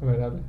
[0.00, 0.40] A ver, habla.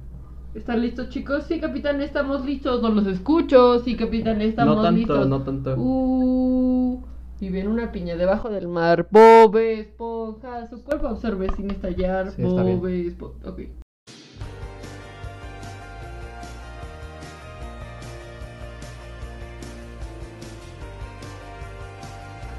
[0.53, 1.45] ¿Están listos, chicos?
[1.47, 2.81] Sí, capitán, estamos listos.
[2.81, 3.79] No los escucho.
[3.79, 5.27] Sí, capitán, estamos no tanto, listos.
[5.27, 5.75] no tanto.
[5.77, 7.03] Uh,
[7.39, 9.07] vive en una piña debajo del mar.
[9.11, 10.67] Bob Esponja.
[10.67, 12.31] Su cuerpo absorbe sin estallar.
[12.31, 12.87] Sí, Bob.
[12.87, 13.49] Esponja.
[13.49, 13.61] Ok.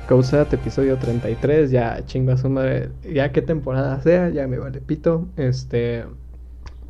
[0.09, 4.81] Causat, episodio 33, ya chingo a su madre, ya qué temporada sea, ya me vale
[4.81, 5.29] pito.
[5.37, 6.05] Este,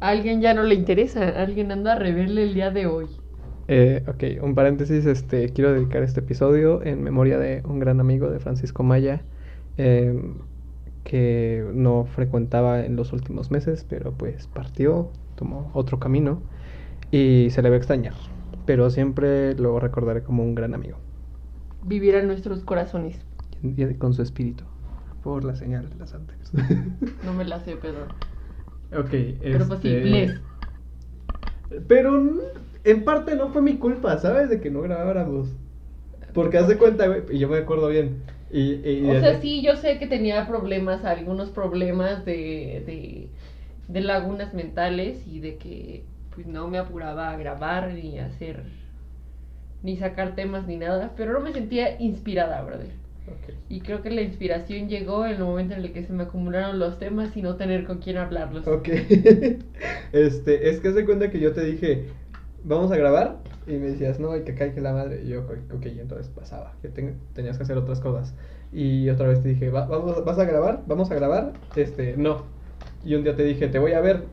[0.00, 1.28] A alguien ya no le interesa.
[1.42, 3.08] Alguien anda a reverle el día de hoy.
[3.68, 8.28] eh, ok, un paréntesis, este, quiero dedicar este episodio en memoria de un gran amigo
[8.30, 9.24] de Francisco Maya,
[9.76, 10.38] em,
[11.04, 16.42] que no frecuentaba en los últimos meses, pero pues partió, tomó otro camino
[17.10, 18.14] y se le va a extrañar,
[18.66, 20.98] pero siempre lo recordaré como un gran amigo.
[21.82, 23.26] Vivirá en nuestros corazones.
[23.62, 24.64] y con su espíritu,
[25.22, 26.36] por la señal de las antes.
[27.22, 28.08] No me la sé, pero.
[28.92, 29.10] Ok,
[29.50, 30.40] Pero pues sí, este, bless.
[31.88, 32.40] Pero n-
[32.84, 34.48] en parte no fue mi culpa, ¿sabes?
[34.50, 35.48] De que no grabáramos.
[36.34, 38.22] Porque haz de cuenta, güey, y yo me acuerdo bien.
[38.50, 43.30] Y, y- y O sea, sí, yo sé que tenía problemas, algunos problemas de, de,
[43.88, 46.04] de lagunas mentales y de que
[46.34, 48.64] pues no me apuraba a grabar ni a hacer
[49.82, 52.99] ni sacar temas ni nada, pero no me sentía inspirada, brother.
[53.28, 53.54] Ok.
[53.68, 56.78] Y creo que la inspiración llegó en el momento en el que se me acumularon
[56.78, 58.66] los temas y no tener con quién hablarlos.
[58.66, 58.88] Ok.
[60.12, 62.04] este, es que de cuenta que yo te dije,
[62.64, 63.38] vamos a grabar.
[63.66, 65.22] Y me decías, no, hay que caer que la madre.
[65.24, 66.72] Y yo, ok, y entonces pasaba.
[66.82, 68.34] Que ten- tenías que hacer otras cosas.
[68.72, 70.82] Y otra vez te dije, "Va- vamos, ¿vas a grabar?
[70.86, 71.52] ¿Vamos a grabar?
[71.76, 72.44] Este, no.
[73.04, 74.24] Y un día te dije, te voy a ver.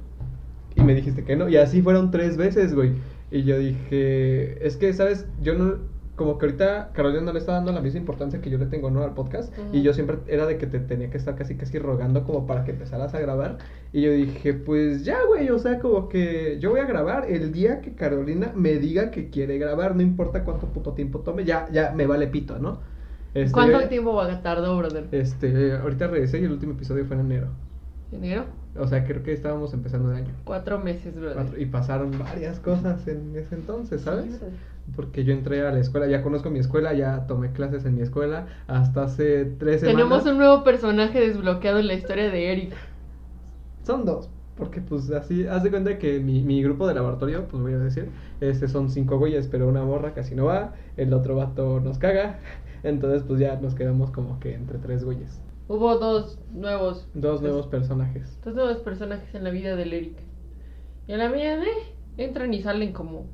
[0.76, 1.50] Y me dijiste que no.
[1.50, 2.92] Y así fueron tres veces, güey.
[3.32, 5.26] Y yo dije, es que, ¿sabes?
[5.42, 5.76] Yo no.
[6.18, 8.90] Como que ahorita Carolina no le está dando la misma importancia que yo le tengo,
[8.92, 9.04] ¿no?
[9.04, 9.54] Al podcast.
[9.72, 12.66] Y yo siempre era de que te tenía que estar casi casi rogando como para
[12.66, 13.60] que empezaras a grabar.
[13.94, 17.54] Y yo dije, pues ya, güey, o sea, como que yo voy a grabar el
[17.54, 21.70] día que Carolina me diga que quiere grabar, no importa cuánto puto tiempo tome, ya,
[21.72, 22.80] ya me vale pito, ¿no?
[23.36, 25.06] Este, ¿Cuánto tiempo va a tardar, brother?
[25.12, 27.48] Este, ahorita regresé y el último episodio fue en enero.
[28.12, 28.46] ¿Enero?
[28.80, 30.34] O sea, creo que estábamos empezando el año.
[30.46, 31.36] Cuatro meses, brother.
[31.36, 34.34] Cuatro- y pasaron varias cosas en ese entonces, ¿sabes?
[34.40, 34.46] Sí.
[34.96, 38.02] Porque yo entré a la escuela, ya conozco mi escuela, ya tomé clases en mi
[38.02, 39.98] escuela, hasta hace tres semanas.
[39.98, 42.74] Tenemos un nuevo personaje desbloqueado en la historia de Eric.
[43.84, 47.62] Son dos, porque pues así, haz de cuenta que mi, mi grupo de laboratorio, pues
[47.62, 48.10] voy a decir,
[48.42, 52.40] este son cinco güeyes, pero una morra casi no va, el otro vato nos caga,
[52.84, 55.42] entonces pues ya nos quedamos como que entre tres güeyes.
[55.70, 57.08] Hubo dos nuevos.
[57.14, 58.40] Dos nuevos personajes.
[58.44, 60.18] Dos nuevos personajes en la vida del Eric.
[61.08, 63.26] Y en la mía, eh, entran y salen como.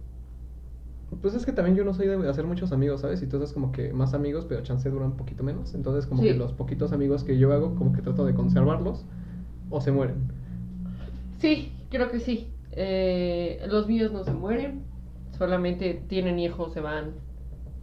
[1.21, 3.21] Pues es que también yo no soy de hacer muchos amigos, ¿sabes?
[3.21, 5.73] Y tú haces como que más amigos, pero chance duran un poquito menos.
[5.73, 6.29] Entonces como Sí.
[6.29, 9.05] que los poquitos amigos que yo hago, como que trato de conservarlos
[9.69, 10.15] o se mueren.
[11.39, 12.49] Sí, creo que sí.
[12.71, 14.83] Eh, los míos no se mueren.
[15.37, 17.11] Solamente tienen hijos, se van.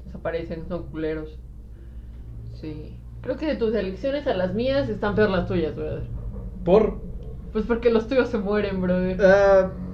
[0.04, 1.38] Desaparecen, son culeros.
[2.52, 2.96] Sí.
[3.22, 6.04] Creo que de tus elecciones a las mías están peor las tuyas, brother.
[6.64, 6.98] Por...
[7.52, 9.20] Pues porque los tuyos se mueren, brother.
[9.22, 9.89] ah, Eh,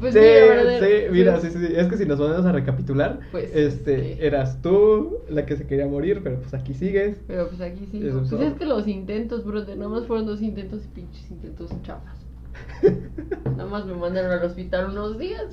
[0.00, 1.74] Pues sí, mira, brother, sí, mira, sí, pues- sí, sí.
[1.76, 5.86] Es que si nos ponemos a recapitular, Pues, este, eras tú la que se quería
[5.86, 7.18] morir, pero pues aquí sigues.
[7.26, 8.06] Pero pues aquí sí.
[8.06, 11.70] Eso Pues es que los intentos, brother, nada más fueron dos intentos y pinches intentos
[11.82, 12.16] chafas.
[13.56, 15.44] Nada más me mandaron al hospital unos días.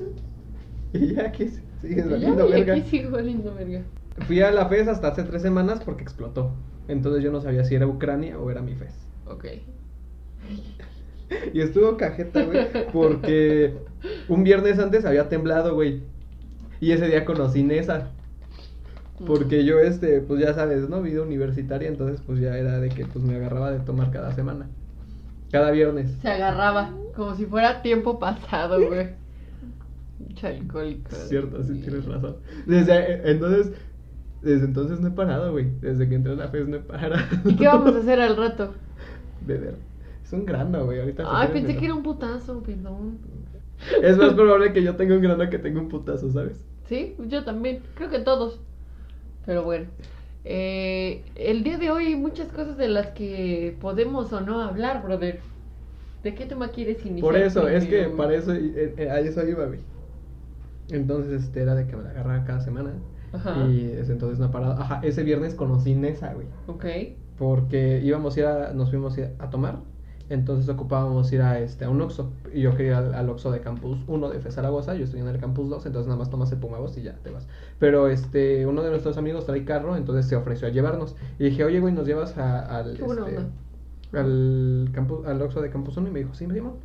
[0.93, 1.47] y ya aquí
[1.81, 2.73] sigues Y ya, valiendo y verga.
[2.73, 3.83] aquí sigo valiendo verga.
[4.25, 6.51] Fui a la FES hasta hace tres semanas porque explotó.
[6.87, 8.93] Entonces yo no sabía si era Ucrania o era mi FES.
[9.27, 9.45] Ok.
[11.53, 13.73] Y estuvo cajeta, güey, porque
[14.27, 16.01] un viernes antes había temblado, güey.
[16.79, 18.11] Y ese día conocí Nesa.
[19.25, 21.01] Porque yo, este, pues ya sabes, ¿no?
[21.01, 24.67] Vida universitaria, entonces pues ya era de que pues me agarraba de tomar cada semana.
[25.51, 26.11] Cada viernes.
[26.21, 29.09] Se agarraba, como si fuera tiempo pasado, güey.
[30.41, 32.37] Es cierto, sí tienes razón.
[32.65, 33.71] Desde entonces,
[34.41, 35.67] desde entonces no he parado, güey.
[35.81, 37.15] Desde que entré a la FES no he parado.
[37.45, 38.73] ¿Y qué vamos a hacer al rato?
[39.45, 39.75] Beber.
[40.23, 40.99] Es un grano, güey.
[40.99, 43.17] Ahorita Ay, pensé que era un putazo, perdón.
[44.01, 46.65] Es más probable que yo tenga un grano que tenga un putazo, ¿sabes?
[46.87, 48.59] Sí, yo también, creo que todos.
[49.45, 49.87] Pero bueno,
[50.43, 55.03] eh, el día de hoy hay muchas cosas de las que podemos o no hablar,
[55.03, 55.39] brother.
[56.23, 57.21] ¿De qué tema quieres iniciar?
[57.21, 59.79] Por eso, es que para eso, eh, eh, a eso iba, güey.
[60.89, 62.93] Entonces, este, era de que me la agarraba cada semana.
[63.33, 63.67] Ajá.
[63.67, 64.73] Y desde entonces no he parado.
[64.73, 66.47] Ajá, ese viernes conocí Nesa, güey.
[66.67, 66.85] Ok.
[67.37, 69.79] Porque íbamos a ir a, nos fuimos a, ir a tomar.
[70.29, 72.31] Entonces ocupábamos ir a, este, a un Oxxo.
[72.53, 74.93] Y yo quería ir al, al Oxxo de Campus 1 de FE Zaragoza.
[74.95, 77.29] Yo estoy en el Campus 2, entonces nada más tomas el Pumagos y ya te
[77.31, 77.47] vas.
[77.79, 81.15] Pero este, uno de nuestros amigos trae carro, entonces se ofreció a llevarnos.
[81.39, 82.97] Y dije, oye, güey, ¿nos llevas a- al,
[83.29, 83.37] este,
[84.13, 86.09] al, campus, al Oxxo de Campus 1?
[86.09, 86.75] Y me dijo, sí, me llamo.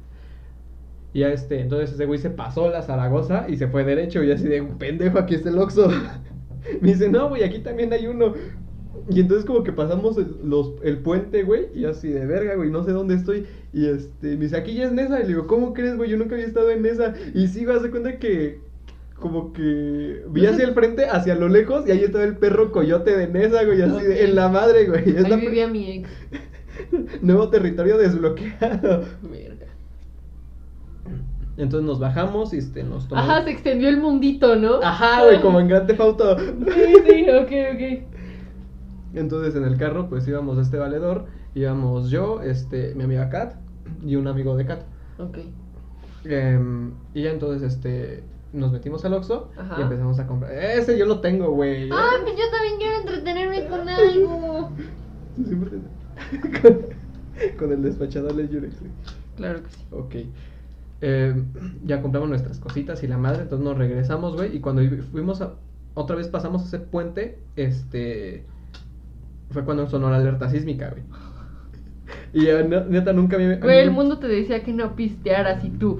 [1.15, 4.23] Y ya este, entonces ese güey se pasó la Zaragoza y se fue derecho.
[4.23, 5.89] Y así de, pendejo, aquí está el Oxxo.
[6.81, 8.35] Me dice, no, güey, aquí también hay uno.
[9.11, 12.71] Y entonces como que pasamos el, los, el puente, güey, y así de verga, güey,
[12.71, 13.47] no sé dónde estoy.
[13.73, 15.19] Y este, me dice, aquí ya es Nesa.
[15.21, 16.11] Y le digo, ¿cómo crees, güey?
[16.11, 17.15] Yo nunca había estado en Nesa.
[17.35, 18.61] Y sí, me hace cuenta que
[19.19, 23.17] como que vi hacia el frente, hacia lo lejos, y ahí estaba el perro coyote
[23.17, 25.11] de Nesa, güey, así de, en la madre, güey.
[25.11, 26.11] Es Ahí la vivía mi ex.
[27.23, 29.05] Nuevo territorio desbloqueado.
[29.23, 29.67] Verga.
[31.57, 33.31] Entonces nos bajamos y este, nos tomamos.
[33.31, 34.81] Ajá, se extendió el mundito, ¿no?
[34.83, 36.39] Ajá, güey, como en Grand Theft Auto.
[36.39, 38.13] Sí, sí, ok, ok.
[39.15, 43.55] Entonces en el carro, pues íbamos a este valedor, íbamos yo, este, mi amiga Kat
[44.05, 44.83] y un amigo de Kat.
[45.19, 45.39] Ok.
[46.25, 48.23] Em, y ya entonces, este,
[48.53, 49.77] nos metimos al Oxxo Ajá.
[49.79, 50.53] y empezamos a comprar.
[50.53, 51.91] Ese yo lo tengo, güey.
[51.91, 54.71] Ah, pues yo también quiero entretenerme con algo.
[55.35, 55.71] Siempre
[56.63, 58.93] con, con el despachador de Yurex, güey.
[59.37, 59.87] Claro que sí.
[59.91, 60.15] Ok.
[61.01, 61.47] Em,
[61.85, 64.57] ya compramos nuestras cositas y la madre, entonces nos regresamos, güey.
[64.57, 65.55] Y cuando fuimos a.
[65.95, 68.45] Otra vez pasamos ese puente, este.
[69.53, 71.03] Fue cuando sonó la alerta sísmica, güey.
[72.35, 73.57] Y ya, no- neta, nunca me.
[73.57, 75.99] Güey, el mundo te decía que no pistearas y tú.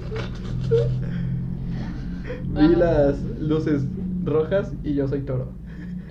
[2.47, 3.83] Vi las luces
[4.23, 5.49] rojas y yo soy toro.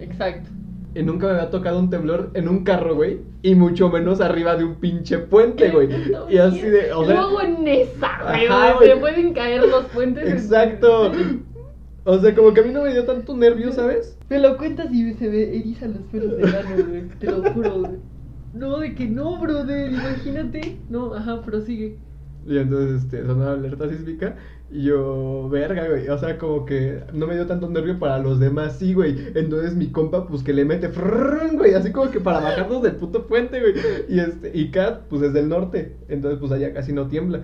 [0.00, 0.50] Exacto.
[0.94, 3.20] Y nunca me había tocado un temblor en un carro, güey.
[3.40, 5.88] Y mucho menos arriba de un pinche puente, güey.
[6.28, 6.92] Y así de.
[6.92, 8.46] O sea, Luego en esa, güey.
[8.76, 9.00] Güey.
[9.00, 10.26] pueden caer los puentes.
[10.26, 11.12] en- Exacto.
[12.04, 14.18] O sea, como que a mí no me dio tanto nervio, ¿sabes?
[14.28, 17.08] Me lo cuentas y se me erizan los pelos de gano, güey.
[17.20, 17.92] Te lo juro, güey.
[18.54, 19.92] No, de que no, brother.
[19.92, 20.78] Imagínate.
[20.90, 21.98] No, ajá, prosigue.
[22.46, 24.36] Y entonces este, sonó la alerta sísmica.
[24.70, 26.08] Y yo, verga, güey.
[26.08, 29.16] O sea, como que no me dio tanto nervio para los demás, sí, güey.
[29.34, 31.74] Entonces mi compa, pues que le mete, frrrrrn, güey.
[31.74, 33.74] Así como que para bajarnos del puto puente, güey.
[34.08, 35.96] Y, este, y Kat, pues es del norte.
[36.08, 37.42] Entonces, pues allá casi no tiembla.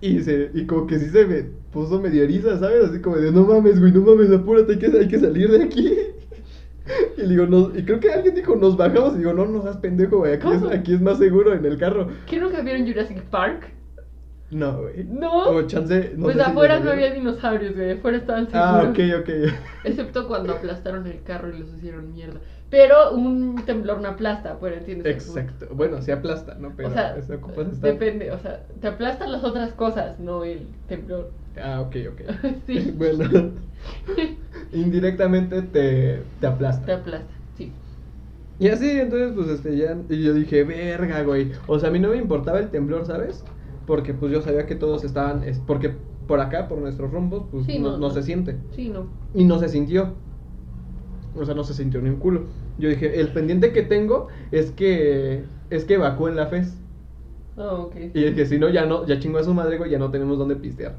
[0.00, 2.90] Y, se, y como que sí se me puso medio eriza, ¿sabes?
[2.90, 5.64] Así como de, no mames, güey, no mames, apúrate, hay que, hay que salir de
[5.64, 5.96] aquí.
[7.16, 9.14] Y le digo, no, y creo que alguien dijo, nos bajamos.
[9.14, 11.78] Y digo, no, no seas pendejo, güey, aquí es, aquí es más seguro en el
[11.78, 12.08] carro.
[12.26, 13.72] ¿Qué nunca vieron Jurassic Park?
[14.50, 15.04] No, güey.
[15.04, 15.48] No.
[15.48, 17.92] O chance, no pues si afuera no había dinosaurios, güey.
[17.92, 18.64] Afuera estaban seguros.
[18.64, 19.28] Ah, ok, ok.
[19.84, 22.40] Excepto cuando aplastaron el carro y los hicieron mierda.
[22.70, 25.14] Pero un temblor no aplasta, pues entiendes.
[25.14, 25.66] Exacto.
[25.74, 26.72] Bueno, sí aplasta, ¿no?
[26.76, 27.34] Pero o sea, eso
[27.80, 31.30] depende, o sea, te aplastan las otras cosas, no el temblor.
[31.62, 32.20] Ah, ok, ok.
[32.66, 32.92] Sí.
[32.98, 33.52] bueno,
[34.72, 36.86] indirectamente te, te aplasta.
[36.86, 37.72] Te aplasta, sí.
[38.58, 41.52] Y así, entonces, pues, este, ya, y yo dije, verga, güey.
[41.66, 43.44] O sea, a mí no me importaba el temblor, ¿sabes?
[43.86, 45.94] Porque, pues, yo sabía que todos estaban, es, porque
[46.26, 48.10] por acá, por nuestros rumbos, pues, Sí, no, no no.
[48.10, 48.56] se siente.
[48.74, 49.06] Sí, no.
[49.34, 50.14] Y no se sintió.
[51.36, 52.44] O sea, no se sintió ni un culo.
[52.78, 56.76] Yo dije, el pendiente que tengo es que, es que evacúen la FES.
[57.56, 57.96] Ah, ok.
[58.14, 60.38] Y dije, si no, ya no, ya chingó a su madre, güey, ya no tenemos
[60.38, 60.96] dónde pistear.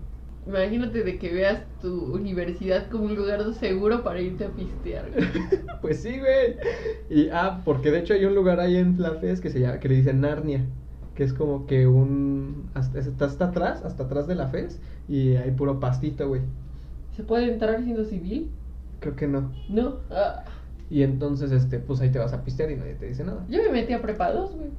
[0.47, 5.11] Imagínate de que veas tu universidad como un lugar seguro para irte a pistear.
[5.11, 5.27] güey.
[5.81, 6.55] pues sí, güey.
[7.09, 9.79] Y, ah, porque de hecho hay un lugar ahí en la FES que se llama,
[9.79, 10.65] que le dicen Narnia.
[11.15, 14.79] Que es como que un, hasta, está hasta atrás, hasta atrás de la FES.
[15.09, 16.41] Y hay puro pastito, güey.
[17.15, 18.49] ¿Se puede entrar siendo civil?
[18.99, 19.55] Creo que no.
[19.67, 20.01] No.
[20.09, 20.43] Ah,
[20.89, 23.45] Y entonces, este, pues ahí te vas a pistear y nadie te dice nada.
[23.49, 24.71] yo me metí a prepa 2, güey.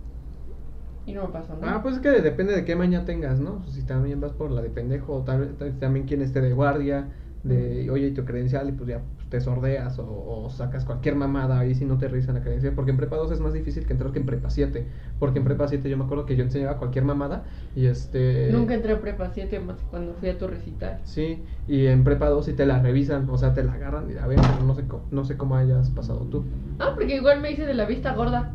[1.05, 1.77] Y no me pasó nada.
[1.77, 3.67] Ah, pues es que depende de qué maña tengas, ¿no?
[3.67, 7.17] Si también vas por la de pendejo, o tal, tal- también quien esté de guardia,
[7.43, 11.15] de, oye, y tu credencial, y pues ya pues, te sordeas o, o sacas cualquier
[11.15, 12.75] mamada ahí si no te revisan la credencial.
[12.75, 14.87] Porque en prepa 2 es más difícil que entrar que en prepa 7.
[15.19, 18.51] Porque en prepa 7 yo me acuerdo que yo enseñaba cualquier mamada y este...
[18.53, 21.01] Nunca entré a prepa 7 más que cuando fui a tu recital.
[21.05, 24.17] Sí, y en prepa 2 sí te la revisan, o sea, te la agarran y
[24.17, 26.45] a ver, pero no sé, cómo, no sé cómo hayas pasado tú.
[26.79, 28.53] Ah, porque igual me hice de la vista gorda.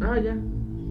[0.00, 0.36] Ah, ya.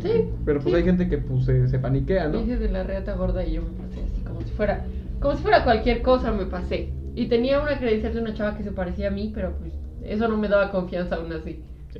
[0.01, 0.29] Sí.
[0.45, 0.75] Pero pues sí.
[0.75, 2.39] hay gente que pues se, se paniquea, ¿no?
[2.39, 4.85] Me hice de la reata gorda y yo me pasé así como si fuera,
[5.19, 6.89] como si fuera cualquier cosa me pasé.
[7.15, 10.27] Y tenía una credencial de una chava que se parecía a mí, pero pues eso
[10.27, 11.59] no me daba confianza aún así.
[11.93, 11.99] Sí.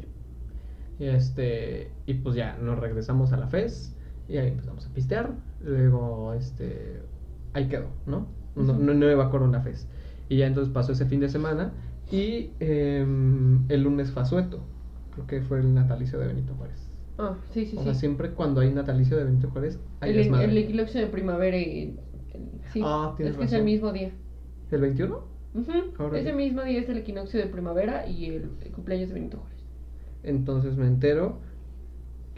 [0.99, 3.95] Y este, y pues ya nos regresamos a la FES
[4.27, 5.31] y ahí empezamos a pistear.
[5.63, 7.01] Luego, este,
[7.53, 8.27] ahí quedó, ¿no?
[8.55, 8.83] No, Ujú.
[8.83, 9.87] no, no evacuaron la FES.
[10.29, 11.73] Y ya entonces pasó ese fin de semana
[12.11, 14.59] y em, el lunes fue asueto.
[15.13, 16.91] Creo que fue el natalicio de Benito Juárez.
[17.17, 17.85] Ah, sí, sí, o sí.
[17.85, 21.95] sea, siempre cuando hay natalicio de Benito Juárez, hay el, el equinoccio de primavera y...
[22.73, 23.65] Sí, Ah, es que es el razón.
[23.65, 24.11] mismo día.
[24.71, 25.19] ¿El 21?
[25.55, 26.19] Ujú, Órale.
[26.19, 29.63] Ese mismo día es el equinoccio de primavera y el, el cumpleaños de Benito Juárez.
[30.23, 31.39] Entonces me entero.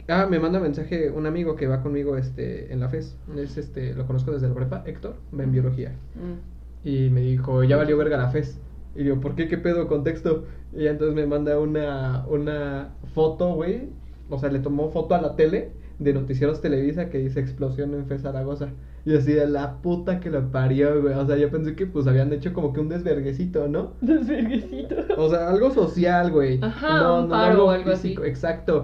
[0.09, 3.17] Ah, me manda mensaje un amigo que va conmigo este, en la FES.
[3.37, 5.91] Es este, lo conozco desde la prepa, Héctor, va en biología.
[6.15, 6.87] Mm.
[6.87, 8.59] Y me dijo, ya valió verga la FES.
[8.95, 9.47] Y digo, ¿por qué?
[9.47, 9.87] ¿Qué pedo?
[9.87, 10.45] Contexto.
[10.73, 13.89] Y entonces me manda una, una foto, güey.
[14.29, 18.05] O sea, le tomó foto a la tele de Noticieros Televisa que dice explosión en
[18.05, 18.69] FES Zaragoza.
[19.07, 21.13] Y así de la puta que lo parió, güey.
[21.13, 23.93] O sea, yo pensé que pues habían hecho como que un desverguecito, ¿no?
[24.01, 24.95] Desverguecito.
[25.15, 26.59] O sea, algo social, güey.
[26.61, 28.15] Ajá, un paro o algo así.
[28.25, 28.83] Exacto.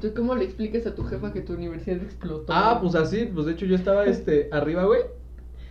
[0.00, 2.46] ¿Tú cómo le explicas a tu jefa que tu universidad explotó?
[2.48, 5.00] Ah, pues así, pues de hecho yo estaba este arriba, güey.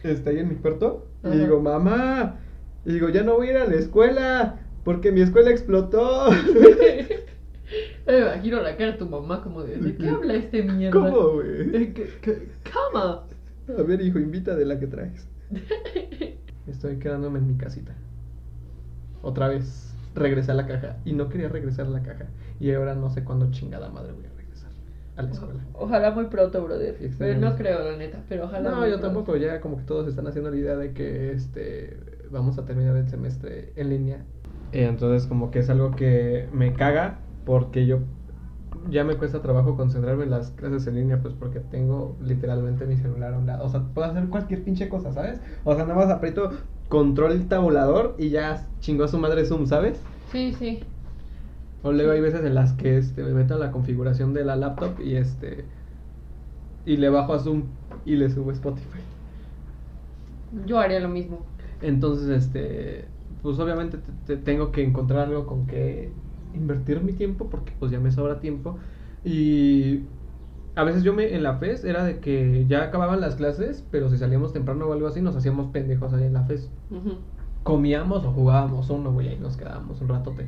[0.03, 1.07] Está ahí en mi cuarto.
[1.23, 2.35] Y digo, mamá.
[2.85, 4.59] Y digo, ya no voy a ir a la escuela.
[4.83, 6.29] Porque mi escuela explotó.
[8.07, 10.91] Me imagino la cara de tu mamá como de, ¿de qué habla este mierda?
[10.97, 11.75] ¿Cómo, güey?
[11.75, 13.23] Eh, ¿qué- qué- ¿Cómo?
[13.69, 15.27] A ver, hijo, invita de la que traes.
[16.67, 17.93] Estoy quedándome en mi casita.
[19.21, 19.93] Otra vez.
[20.15, 20.97] Regresé a la caja.
[21.05, 22.25] Y no quería regresar a la caja.
[22.59, 24.71] Y ahora no sé cuándo chingada madre voy a regresar
[25.15, 25.65] a la escuela.
[25.73, 26.97] Ojalá muy pronto, brother.
[27.17, 28.23] Pero no creo, la neta.
[28.27, 28.69] Pero ojalá.
[28.71, 29.15] No, muy yo pronto.
[29.15, 29.37] tampoco.
[29.37, 31.97] Ya como que todos están haciendo la idea de que este
[32.31, 34.25] vamos a terminar el semestre en línea.
[34.71, 37.99] entonces como que es algo que me caga porque yo
[38.89, 42.97] ya me cuesta trabajo concentrarme en las clases en línea pues porque tengo literalmente mi
[42.97, 43.65] celular a un lado.
[43.65, 45.39] O sea, puedo hacer cualquier pinche cosa, ¿sabes?
[45.63, 46.51] O sea, nada más aprieto
[46.89, 49.99] control tabulador y ya chingó a su madre Zoom, ¿sabes?
[50.31, 50.83] Sí, sí.
[51.83, 54.55] O luego hay veces en las que este, me meto a la configuración de la
[54.55, 55.65] laptop y este
[56.85, 57.63] y le bajo a Zoom
[58.05, 58.99] y le subo Spotify.
[60.65, 61.45] Yo haría lo mismo.
[61.81, 63.05] Entonces, este,
[63.41, 66.13] pues obviamente te- te- tengo que encontrar algo con que
[66.57, 68.77] invertir mi tiempo porque pues ya me sobra tiempo
[69.23, 70.09] y
[70.75, 74.09] a veces yo me en la FES era de que ya acababan las clases, pero
[74.09, 76.71] si salíamos temprano o algo así nos hacíamos pendejos ahí en la FES.
[77.63, 80.47] Comíamos o jugábamos uno, güey, ahí nos quedábamos un ratote.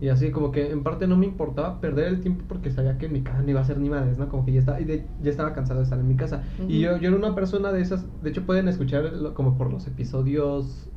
[0.00, 3.06] Y así como que en parte no me importaba perder el tiempo porque sabía que
[3.06, 4.28] en mi casa no iba a ser ni madres, ¿no?
[4.30, 6.44] Como que ya estaba, y de- ya estaba cansado de estar en mi casa.
[6.66, 9.86] Y yo, yo era una persona de esas, de hecho pueden escuchar como por los
[9.86, 10.90] episodios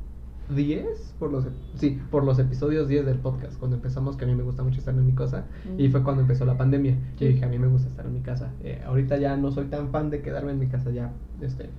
[0.50, 4.36] 10, por los, sí, por los episodios 10 del podcast, cuando empezamos que a mí
[4.36, 5.46] me gusta mucho estar en mi casa
[5.77, 5.92] y Ujú.
[5.92, 6.98] fue cuando empezó la pandemia.
[7.18, 7.25] Sí.
[7.25, 8.51] Y dije, a mí me gusta estar en mi casa.
[8.63, 11.12] Eh, ahorita ya no soy tan fan de quedarme en mi casa, ya,
[11.42, 11.70] este,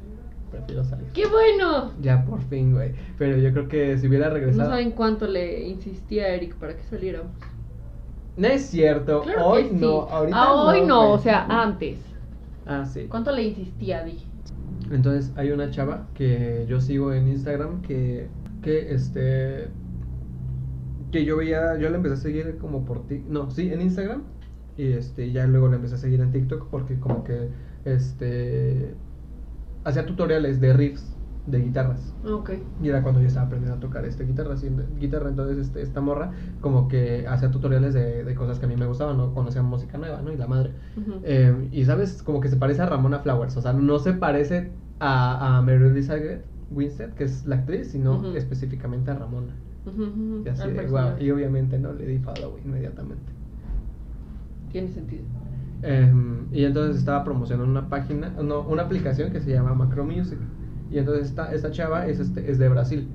[0.50, 1.06] prefiero salir.
[1.14, 1.92] ¡Qué bueno!
[2.02, 2.92] Ya por fin, güey.
[3.18, 4.70] Pero yo creo que si hubiera No regresado...
[4.70, 7.32] saben cuánto le insistía a Eric para que saliéramos.
[8.36, 9.74] No es cierto, Claro hoy que sí.
[9.80, 11.98] no, ahorita Ah, hoy no, o sea, antes.
[12.66, 13.06] Ah, sí.
[13.08, 14.18] ¿Cuánto le insistía, Di?
[14.90, 18.28] Entonces hay una chava que yo sigo en Instagram que,
[18.62, 19.68] que este,
[21.10, 24.22] que yo veía, yo la empecé a seguir como por ti, no, sí, en Instagram
[24.76, 27.48] y este, ya luego la empecé a seguir en TikTok porque como que,
[27.84, 28.94] este,
[29.84, 32.14] hacía tutoriales de riffs de guitarras.
[32.24, 32.50] Ok.
[32.82, 34.68] Y era cuando yo estaba aprendiendo a tocar este guitarra, así,
[35.00, 38.76] guitarra, entonces este, esta morra como que hacía tutoriales de, de cosas que a mí
[38.76, 39.34] me gustaban, ¿no?
[39.34, 40.32] Conocía música nueva, ¿no?
[40.32, 40.74] Y la madre.
[41.22, 44.70] Eh, y sabes, como que se parece a Ramona Flowers, o sea, no se parece
[45.00, 49.54] a, a Mary Elizabeth Winstead, que es la actriz, sino específicamente a Ramona.
[50.44, 53.32] Y así, de, wow, y obviamente no le di follow inmediatamente.
[54.70, 55.22] Tiene sentido.
[55.82, 60.38] Em, y entonces estaba promocionando una página, no, una aplicación que se llama Macro Music.
[60.90, 63.08] Y entonces esta, esta chava es, este, es de Brasil.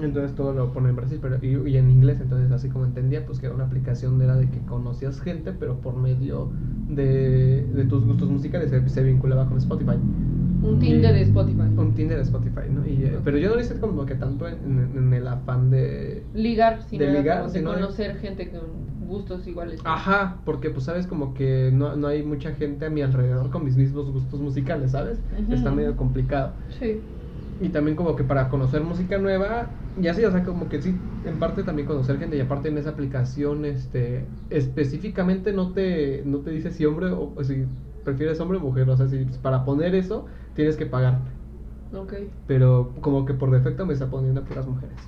[0.00, 2.20] Entonces todo lo pone en Brasil pero, y, y en inglés.
[2.20, 5.52] Entonces, así como entendía, pues que era una aplicación de, era de que conocías gente,
[5.52, 6.50] pero por medio
[6.88, 9.96] de, de tus gustos musicales se, se vinculaba con Spotify.
[10.62, 11.62] Un Tinder de Spotify.
[11.76, 12.86] Un Tinder de Spotify, ¿no?
[12.86, 15.70] Y, eh, pero yo no lo hice como que tanto en, en- en el afán
[15.70, 16.26] de.
[16.32, 18.60] Ligar, sino De ligar, de conocer gente con
[19.00, 19.80] gustos iguales.
[19.84, 23.64] Ajá, porque pues sabes como que no, no hay mucha gente a mi alrededor con
[23.64, 25.20] mis mismos gustos musicales, ¿sabes?
[25.48, 26.58] Está medio complicado.
[26.78, 27.02] Sí.
[27.58, 31.02] Y también como que para conocer música nueva, y así, o sea, como que sí,
[31.24, 36.40] en parte también conocer gente, y aparte en esa aplicación, este, específicamente no te, no
[36.42, 37.66] te dice si hombre o, o si
[38.02, 40.24] prefieres hombre o mujer, o sea, si para poner eso
[40.60, 41.18] tienes que pagar,
[41.94, 42.14] Ok.
[42.46, 44.98] pero como que por defecto me está poniendo a puras mujeres,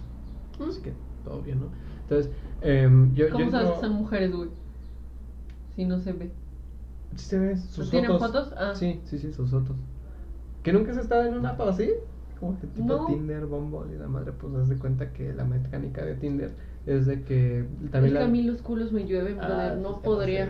[0.58, 0.62] ¿Mm?
[0.70, 0.92] así que
[1.24, 1.66] todo bien, ¿no?
[2.02, 2.32] Entonces,
[2.62, 4.48] em, yo, ¿Cómo yo sabes no- que son mujeres, güey?
[5.76, 6.30] Si no se ve.
[7.16, 8.26] Sí se ve, sus ¿Tienen fotos.
[8.32, 8.54] fotos?
[8.56, 8.72] Ah.
[8.74, 9.76] Sí, sí, sí, sus fotos.
[10.62, 11.90] ¿Que nunca has estado en una app así?
[12.40, 13.06] Como que tipo No.
[13.06, 16.52] Tinder, Bumble y la madre, pues haz de cuenta que la mecánica de Tinder
[16.86, 18.24] es de que también es que la...
[18.24, 20.48] a mí los culos me llueven, Ah, no podría.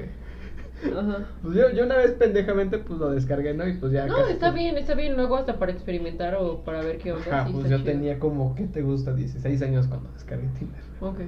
[0.85, 1.29] Ajá.
[1.43, 3.67] Pues yo, yo una vez pendejamente pues lo descargué, ¿no?
[3.69, 5.17] Y pues ya No, casi está bien, está bien.
[5.17, 7.25] Luego hasta para experimentar o para ver qué onda.
[7.41, 7.85] Ajá, sí, pues yo chido.
[7.93, 9.15] tenía como, ¿qué te gusta?
[9.15, 10.83] 16 años cuando descargué Tinder.
[11.01, 11.21] Ok.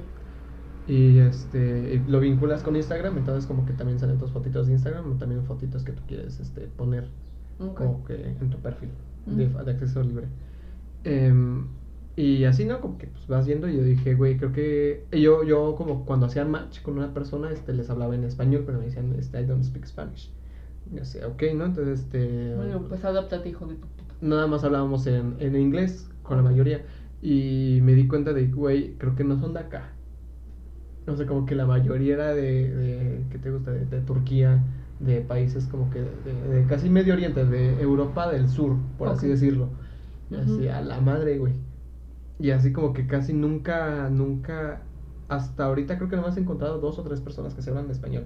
[0.87, 4.75] Y este, y lo vinculas con Instagram, entonces como que también salen tus fotitos de
[4.75, 7.09] Instagram, o también fotitos que tú quieres este, poner
[7.75, 8.91] como que en tu perfil
[9.27, 9.37] Mm.
[9.37, 10.27] de, de acceso libre.
[11.05, 11.67] Em,
[12.17, 12.81] y así, ¿no?
[12.81, 16.27] Como que pues vas viendo y yo dije, güey, creo que yo, yo como cuando
[16.27, 19.47] hacía match con una persona, este, les hablaba en español, pero me decían, este, I
[19.47, 20.31] don't speak Spanish.
[20.93, 21.65] Y yo sé, ok, ¿no?
[21.67, 22.55] Entonces, este...
[22.55, 24.15] Bueno, pues adáptate, hijo de tu puta.
[24.21, 26.83] Nada más hablábamos en, en inglés con la mayoría.
[27.23, 29.91] Y me di cuenta de, güey, creo que no son de acá.
[31.07, 33.71] No sé, como que la mayoría era de, de ¿qué te gusta?
[33.73, 34.65] De, de Turquía,
[34.99, 39.29] de países como que de, de casi Medio Oriente, de Europa del Sur, por así
[39.29, 39.69] decirlo.
[40.33, 40.69] Así Ujú.
[40.69, 41.55] a la madre, güey.
[42.39, 44.83] Y así como que casi nunca, nunca,
[45.29, 48.25] hasta ahorita creo que nomás he encontrado dos o tres personas que se hablan español.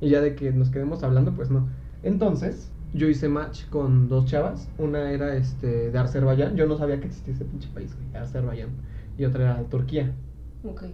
[0.00, 1.68] Y ya de que nos quedemos hablando, pues no.
[2.02, 4.68] Entonces, yo hice match con dos chavas.
[4.78, 6.56] Una era este de Azerbaiyán.
[6.56, 8.70] Yo no sabía que existía ese pinche país, güey, Azerbaiyán.
[9.18, 10.14] Y otra era de Turquía.
[10.64, 10.84] Ok.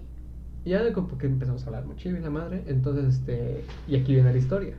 [0.64, 2.64] Y ya de como que empezamos a hablar muy chido y la madre.
[2.66, 3.64] Entonces, este.
[3.86, 4.76] Y aquí viene la historia.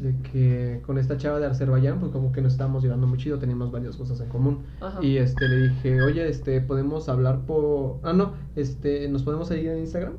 [0.00, 3.38] De que con esta chava de Azerbaiyán, pues como que nos estábamos llevando muy chido,
[3.38, 4.60] teníamos varias cosas en común.
[4.80, 4.98] Ajá.
[5.04, 7.98] Y este le dije, oye, este, podemos hablar por.
[8.02, 10.14] Ah, no, este, nos podemos seguir en Instagram.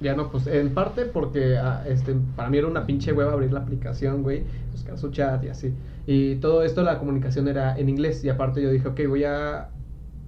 [0.00, 3.52] Ya no, pues en parte porque ah, este, para mí era una pinche hueva abrir
[3.52, 5.74] la aplicación, güey, buscar su chat y así.
[6.06, 8.22] Y todo esto, la comunicación era en inglés.
[8.24, 9.70] Y aparte yo dije, ok, voy a.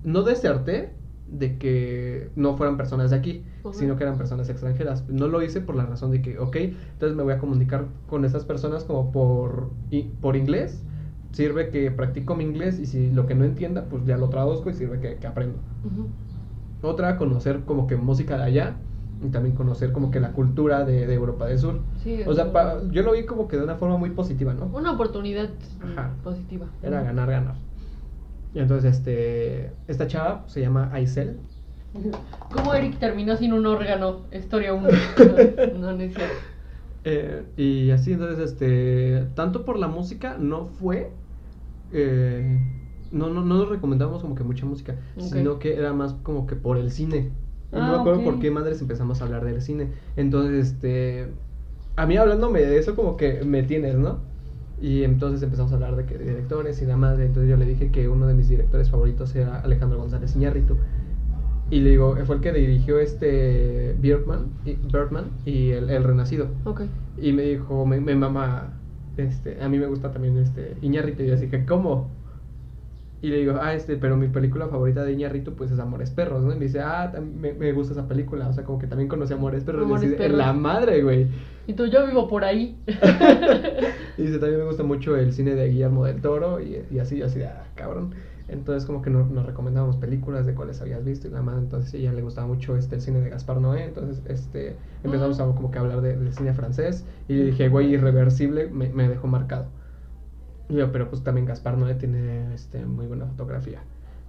[0.02, 0.94] No deserté
[1.28, 5.08] de que no fueran personas de aquí, Sino que eran personas extranjeras.
[5.08, 8.24] No lo hice por la razón de que, ok, entonces me voy a comunicar con
[8.24, 10.82] estas personas como por, y- por inglés.
[11.32, 14.70] Sirve que practico mi inglés y si lo que no entienda, pues ya lo traduzco
[14.70, 15.58] y sirve que, que aprendo.
[15.84, 16.08] Ujú.
[16.82, 18.76] Otra, conocer como que música de allá
[19.22, 21.80] y también conocer como que la cultura de, de Europa del Sur.
[22.02, 24.66] Sí, O sea, pa- yo lo vi como que de una forma muy positiva, ¿no?
[24.66, 25.50] Una oportunidad
[25.82, 26.14] Ajá.
[26.22, 26.66] positiva.
[26.82, 27.54] Era ganar, ganar.
[28.54, 31.38] Y entonces, este, esta chava se llama Aisel.
[32.50, 34.26] ¿Cómo Eric terminó sin un órgano?
[34.32, 34.88] Historia 1.
[35.78, 36.44] no, no es cierto.
[37.04, 41.12] Eh, y así, entonces, este, tanto por la música no fue,
[41.92, 42.58] eh,
[43.12, 46.56] no, no, no nos recomendamos como que mucha música, sino que era más como que
[46.56, 47.32] por el cine.
[47.72, 48.24] Y no Ah, me acuerdo ok.
[48.24, 49.92] por qué madres empezamos a hablar del cine.
[50.16, 51.28] Entonces, este,
[51.96, 54.20] a mí hablándome de eso como que me tienes, ¿no?
[54.78, 57.26] Y entonces empezamos a hablar de que de directores y la madre.
[57.26, 60.76] Entonces yo le dije que uno de mis directores favoritos era Alejandro González Iñárritu.
[61.70, 66.48] Y le digo, fue el que dirigió este Birdman y, Birdman y el, el Renacido.
[66.64, 66.82] Ok.
[67.20, 68.74] Y me dijo, me, me mama,
[69.16, 71.24] este, a mí me gusta también este Iñárritu.
[71.24, 72.08] Y yo así que, ¿cómo?
[73.20, 76.44] Y le digo, ah, este, pero mi película favorita de Iñárritu pues es Amores Perros,
[76.44, 76.52] ¿no?
[76.52, 78.46] Y me dice, ah, me, me gusta esa película.
[78.48, 79.84] O sea, como que también conocí Amores Perros.
[79.84, 80.38] Amores y dice, Perros.
[80.38, 81.26] la madre, güey.
[81.66, 82.78] Y tú, yo vivo por ahí.
[84.18, 87.18] Y dice, también me gusta mucho el cine de Guillermo del Toro y, y así,
[87.18, 88.14] yo así, ah, cabrón.
[88.48, 91.92] Entonces como que no- nos recomendábamos películas de cuáles habías visto y la madre, entonces
[91.94, 95.70] ella le gustaba mucho este, el cine de Gaspar Noé, entonces este, empezamos a como
[95.70, 99.72] que hablar de- del cine francés y le dije, güey, irreversible, me, me dejó marcado.
[100.68, 103.82] Y yo, pero pues también Gaspar Noé tiene este, muy buena fotografía.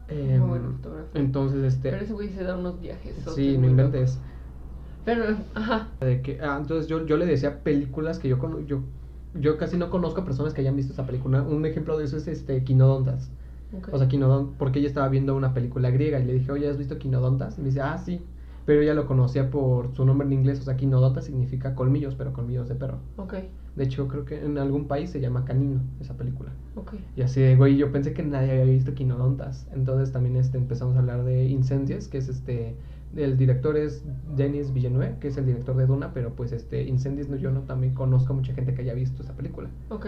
[0.07, 1.21] Em, buena fotografía.
[1.21, 1.89] Entonces, este...
[1.91, 3.15] Pero ese güey se da unos viajes.
[3.35, 4.19] Sí, no muy inventes.
[5.03, 5.23] Pero,
[5.55, 5.87] ajá.
[5.99, 8.83] De que, ah, entonces yo, yo le decía películas que yo, yo
[9.33, 11.41] yo casi no conozco a personas que hayan visto esa película.
[11.43, 13.31] Un ejemplo de eso es este Quinodontas.
[13.91, 16.77] O sea, Quinodon, porque ella estaba viendo una película griega y le dije, oye, ¿has
[16.77, 17.57] visto Quinodontas?
[17.57, 18.21] Y me dice, ah, sí.
[18.65, 20.59] Pero ella lo conocía por su nombre en inglés.
[20.59, 22.99] O sea, Quinodontas significa colmillos, pero colmillos de perro.
[23.17, 23.33] Ok,
[23.75, 26.51] De hecho, creo que en algún país se llama Canino esa película.
[26.75, 26.95] ok.
[27.15, 29.67] Y así de, güey, yo pensé que nadie había visto Quinodontas.
[29.71, 32.75] Entonces también este, empezamos a hablar de Incendies, que es este.
[33.15, 34.03] El director es
[34.35, 37.61] Denis Villeneuve, que es el director de Duna, pero pues este Incendies no, yo no
[37.61, 39.69] también conozco a mucha gente que haya visto esa película.
[39.89, 40.07] Ok.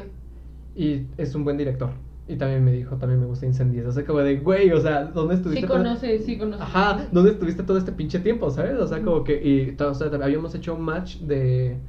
[0.75, 1.91] Y es un buen director.
[2.29, 3.85] Y también me dijo, también me gusta Incendies.
[3.87, 5.61] O sea, como de, güey, o sea, ¿dónde estuviste?
[5.61, 6.61] Sí todo- conoce, sí conoce.
[6.63, 8.77] Ajá, ¿dónde estuviste todo este pinche tiempo, sabes?
[8.79, 11.81] O sea, como que, y, o sea, habíamos hecho un match de,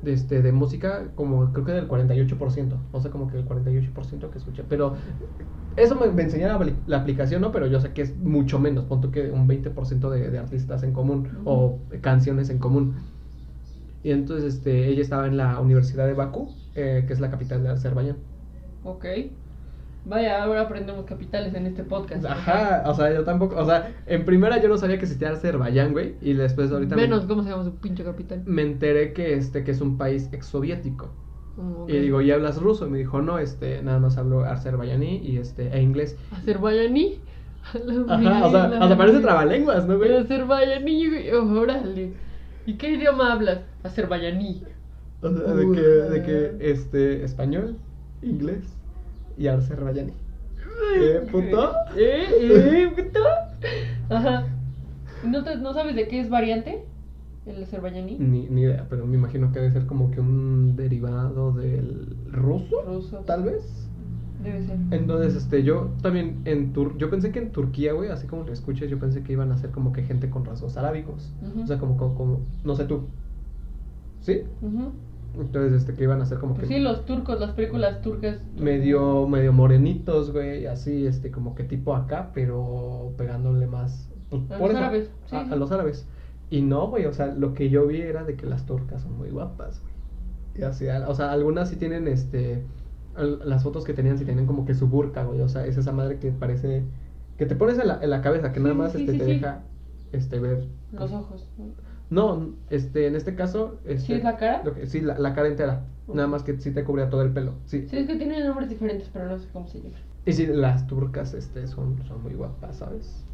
[0.00, 4.30] de, este, de música como creo que del 48%, o sea, como que el 48%
[4.30, 4.94] que escuché, pero
[5.76, 7.52] eso me, me enseñó la, apli- la aplicación, ¿no?
[7.52, 10.92] Pero yo sé que es mucho menos, punto que un 20% de, de artistas en
[10.92, 12.96] común o canciones en común.
[14.02, 17.62] Y entonces, este, ella estaba en la Universidad de Bakú, eh, que es la capital
[17.62, 18.18] de Azerbaiyán.
[18.86, 19.04] Ok.
[20.04, 22.24] Vaya, ahora aprendemos capitales en este podcast.
[22.24, 25.90] Ajá, o sea, yo tampoco, o sea, en primera yo no sabía que existía Azerbaiyán,
[25.92, 28.42] güey, y después ahorita me- Menos, ¿cómo se llama su pinche capital?
[28.46, 31.08] me enteré que este que es un país exsoviético.
[31.56, 31.88] Mm, ok.
[31.90, 32.86] Y digo, ¿y hablas ruso?
[32.86, 36.16] Y me dijo, no, este, nada más hablo azerbaiyaní y este, e inglés.
[36.30, 37.18] Azerbayaní.
[38.08, 40.14] Ajá, o sea, hasta parece trabalenguas, ¿no, güey?
[40.14, 41.30] Azerbayaní, güey.
[41.32, 42.12] Órale.
[42.64, 43.58] ¿Y qué idioma hablas?
[45.20, 47.76] O sea, de que, de que, este, español,
[48.22, 48.75] inglés
[49.36, 50.12] y azerbaiyaní.
[50.98, 51.72] ¿Eh, puto?
[51.96, 52.24] ¿Eh?
[52.40, 53.20] ¿Eh, puto?
[54.14, 54.46] Ajá.
[55.24, 56.84] ¿No, te- ¿No sabes de qué es variante?
[57.46, 58.16] El azerbayaní.
[58.18, 62.82] Ni, ni idea, pero me imagino que debe ser como que un derivado del ruso,
[62.86, 63.18] Ruso.
[63.18, 63.88] tal vez.
[64.42, 64.76] Debe ser.
[64.90, 68.52] Entonces, este, yo también en Tur yo pensé que en Turquía, güey, así como lo
[68.52, 71.32] escuchas, yo pensé que iban a ser como que gente con rasgos arábicos.
[71.62, 73.04] O sea, como, como, como- no sé tú.
[74.20, 74.42] ¿Sí?
[74.60, 74.92] Ujú.
[75.34, 78.38] Entonces, este, que iban a ser como Pues que sí, los turcos, las películas turcas.
[78.58, 84.08] medio, medio morenitos, güey, así, este, como que tipo acá, pero pegándole más.
[84.30, 85.36] pues, A por los eso, árabes, sí.
[85.36, 86.06] A, a los árabes.
[86.48, 89.18] Y no, güey, o sea, lo que yo vi era de que las turcas son
[89.18, 89.94] muy guapas, güey.
[90.58, 92.62] Y así, o sea, algunas sí tienen este.
[93.16, 95.40] Las fotos que tenían sí tienen como que su burka, güey.
[95.40, 96.82] O sea, es esa madre que parece.
[97.36, 99.62] Que te pones en la, en la cabeza, que Sí, nada más este, te deja
[100.12, 100.66] este, ver.
[100.92, 101.46] Los ojos.
[101.58, 101.64] No,
[102.70, 103.80] este, en este caso.
[103.84, 104.62] Este, ¿Sí es la cara?
[104.64, 105.86] lo que- sí, la, la cara entera.
[106.06, 107.54] Nada más que sí te cubría todo el pelo.
[107.66, 107.86] Sí.
[107.88, 110.00] Sí, es que tienen nombres diferentes, pero no sé cómo se llaman.
[110.24, 113.24] Y sí, las turcas este, son, son muy guapas, ¿sabes?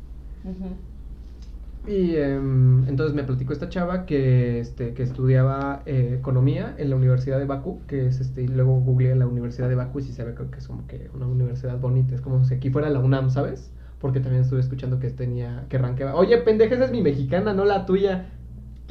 [1.84, 6.96] Y em, entonces me platicó esta chava que, este, que estudiaba eh, economía en la
[6.96, 10.12] Universidad de Bakú, que es este, y luego googleé la Universidad de Bakú y sí
[10.12, 13.00] se ve que es como que una universidad bonita, es como si aquí fuera la
[13.00, 13.72] UNAM, ¿sabes?
[13.98, 16.14] Porque también estuve escuchando que tenía, que ranqueaba.
[16.14, 18.30] Oye, pendeja, esa es mi mexicana, no la tuya.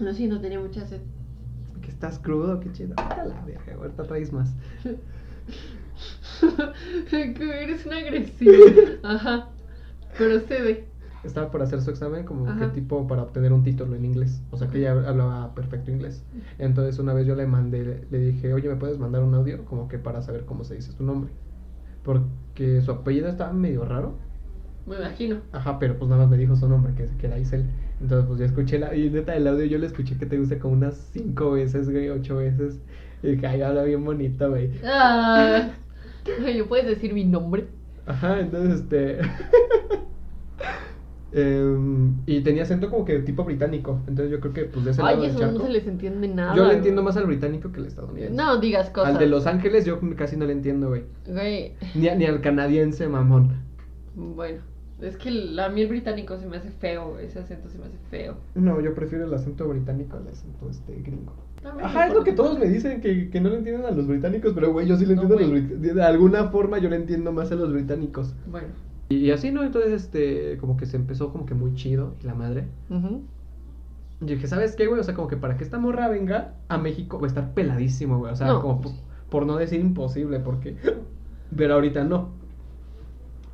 [0.02, 1.00] No, sí, no tenía mucha sed.
[1.82, 2.90] Que estás crudo, qué chido.
[2.90, 4.54] Vete a la verga, ahorita traes más.
[7.10, 8.54] que eres un agresivo.
[9.04, 9.50] Ajá.
[10.18, 10.88] Pero cede.
[11.24, 12.72] Estaba por hacer su examen como que Ajá.
[12.72, 14.42] tipo para obtener un título en inglés.
[14.50, 16.24] O sea que ella hablaba perfecto inglés.
[16.58, 19.64] Entonces una vez yo le mandé, le dije, oye, ¿me puedes mandar un audio?
[19.66, 21.32] Como que para saber cómo se dice tu nombre.
[22.04, 24.16] Porque su apellido estaba medio raro.
[24.88, 25.42] Me imagino.
[25.52, 27.70] Ajá, pero pues nada más me dijo su nombre, que, que era Isel.
[28.02, 30.58] Entonces pues yo escuché la, y neta el audio yo lo escuché que te gusta
[30.58, 32.80] como unas cinco veces, güey, ocho veces.
[33.24, 34.72] Y dije, ay, habla bien bonito, güey.
[34.84, 35.70] Ah.
[36.44, 37.68] Oye, ¿puedes decir mi nombre?
[38.08, 39.20] Ajá, entonces este.
[41.34, 44.00] em, y tenía acento como que tipo británico.
[44.08, 45.60] Entonces yo creo que pues de ese lado Ay, del eso charco.
[45.60, 46.56] no se les entiende nada.
[46.56, 48.36] yo le entiendo más al británico que al estadounidense.
[48.36, 49.14] No digas cosas.
[49.14, 51.04] Al de Los Ángeles yo casi no le entiendo, güey.
[51.28, 53.62] Güey, Ni, ni al canadiense, mamón.
[54.16, 54.62] bueno.
[55.02, 57.86] Es que el- a mí el británico se me hace feo, ese acento se me
[57.86, 58.36] hace feo.
[58.56, 61.34] No, yo prefiero el acento británico al acento este gringo.
[61.82, 64.54] Ajá, es lo que todos me dicen, que, que no le entienden a los británicos,
[64.54, 65.96] pero güey, yo sí le No, entiendo a los británicos.
[65.96, 68.34] De alguna forma yo le entiendo más a los británicos.
[68.50, 68.68] Bueno.
[69.10, 69.64] Y, y así, ¿no?
[69.64, 72.66] Entonces, este, como que se empezó como que muy chido, y la madre.
[72.90, 73.22] Ujú.
[74.22, 75.00] Y dije, ¿sabes qué, güey?
[75.00, 78.20] O sea, como que para que esta morra venga a México va a estar peladísimo,
[78.20, 78.32] güey.
[78.32, 78.62] O sea, No.
[78.62, 78.92] como por,
[79.30, 80.78] por no decir imposible, porque...
[81.56, 82.30] Pero ahorita no.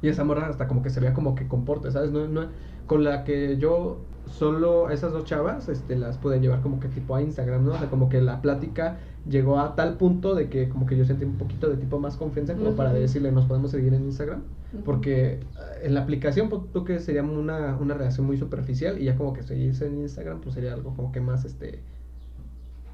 [0.01, 2.11] Y esa morra hasta como que se vea como que comporte, ¿sabes?
[2.11, 2.47] No, no,
[2.85, 7.15] con la que yo solo esas dos chavas este, las pude llevar como que tipo
[7.15, 7.73] a Instagram, ¿no?
[7.73, 11.05] O sea, como que la plática llegó a tal punto de que como que yo
[11.05, 14.41] sentí un poquito de tipo más confianza como para decirle, nos podemos seguir en Instagram.
[14.83, 15.39] Porque eh,
[15.83, 19.33] en la aplicación, pues, tú que sería una, una relación muy superficial y ya como
[19.33, 21.81] que seguirse en Instagram, pues sería algo como que más, este...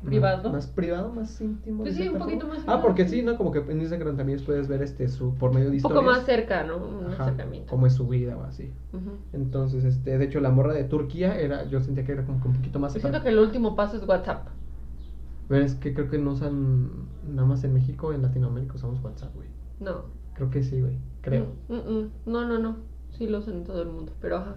[0.05, 0.43] Privado.
[0.43, 1.83] Más, más privado, más íntimo.
[1.83, 2.55] Pues sí, un poquito forma.
[2.65, 3.21] más Ah, porque sí.
[3.21, 3.37] ¿no?
[3.37, 5.99] Como que en Instagram también puedes ver este su por medio de Un historias.
[6.01, 6.77] poco más cerca, ¿no?
[6.77, 7.69] Un Ajá, acercamiento.
[7.69, 8.71] cómo es su vida o así.
[8.91, 9.11] Ujú.
[9.31, 12.47] Entonces, este, de hecho, la morra de Turquía era, yo sentía que era como que
[12.49, 14.47] un poquito más Yo siento que el último paso es WhatsApp.
[15.47, 16.89] Pero es que creo que no usan
[17.29, 19.47] nada más en México, en Latinoamérica usamos WhatsApp, güey.
[19.79, 20.05] No.
[20.35, 20.97] Creo que sí, güey.
[21.21, 21.47] Creo.
[21.69, 22.09] Mm, mm, mm.
[22.25, 22.77] No, no, no.
[23.11, 24.13] Sí lo usan en todo el mundo.
[24.19, 24.55] Pero ajá,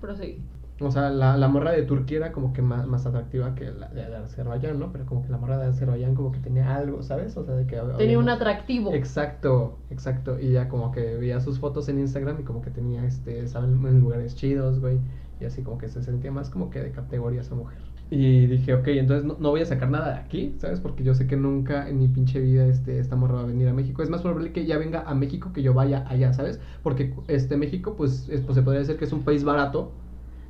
[0.00, 0.40] proseguí.
[0.82, 3.88] O sea, la, la morra de Turquía era como que más, más atractiva que la
[3.88, 4.90] de, Azerbaiyán, ¿no?
[4.92, 7.36] Pero como que la morra de Azerbaiyán como que tenía algo, ¿sabes?
[7.36, 7.78] O sea, de que...
[7.98, 8.90] Tenía un atractivo.
[8.94, 10.38] Exacto, exacto.
[10.40, 13.66] Y ya como que veía sus fotos en Instagram y como que tenía, este, estaba
[13.66, 14.98] en lugares chidos, güey.
[15.38, 17.78] Y así como que se sentía más como que de categoría esa mujer.
[18.10, 20.80] Y dije, ok, entonces no, no voy a sacar nada de aquí, ¿sabes?
[20.80, 23.68] Porque yo sé que nunca en mi pinche vida este, esta morra va a venir
[23.68, 24.02] a México.
[24.02, 26.60] Es más probable que ella venga a México que yo vaya allá, ¿sabes?
[26.82, 29.94] Porque este México, pues, es- pues se podría decir que es un país barato.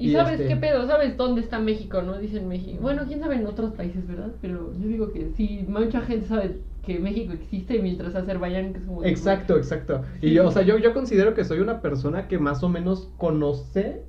[0.00, 2.18] Y, sabes este, qué pedo, sabes dónde está México, ¿no?
[2.18, 2.78] Dicen México.
[2.80, 4.32] Bueno, quién sabe en otros países, ¿verdad?
[4.40, 8.84] Pero yo digo que sí, mucha gente sabe que México existe mientras Azerbaiyán, que es
[8.86, 9.04] como...
[9.04, 10.02] Exacto, exacto.
[10.22, 13.10] Y yo, o sea, yo, yo considero que soy una persona que más o menos
[13.18, 14.02] conoce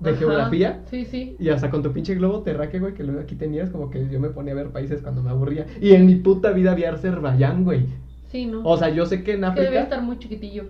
[0.00, 0.82] de Ajá, geografía.
[0.90, 1.36] Sí, sí.
[1.38, 4.20] Y hasta con tu pinche globo terráqueo, güey, que luego aquí tenías, como que yo
[4.20, 5.66] me ponía a ver países cuando me aburría.
[5.80, 7.86] Y en mi puta vida vi a Azerbaiyán, güey.
[8.28, 8.62] Sí, ¿no?
[8.64, 10.64] O sea, yo sé que en Es que debe África, estar muy chiquitillo.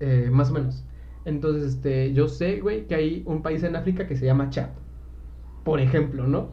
[0.00, 0.84] eh, más o menos.
[1.24, 4.70] Entonces, este, yo sé, güey, que hay un país en África que se llama Chad.
[5.64, 6.50] Por ejemplo, ¿no?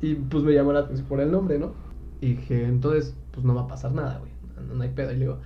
[0.00, 1.72] Y pues me llamó la atención por el nombre, ¿no?
[2.20, 4.30] Y dije, entonces, pues no va a pasar nada, güey.
[4.72, 5.10] No, hay pedo.
[5.10, 5.38] Y le digo,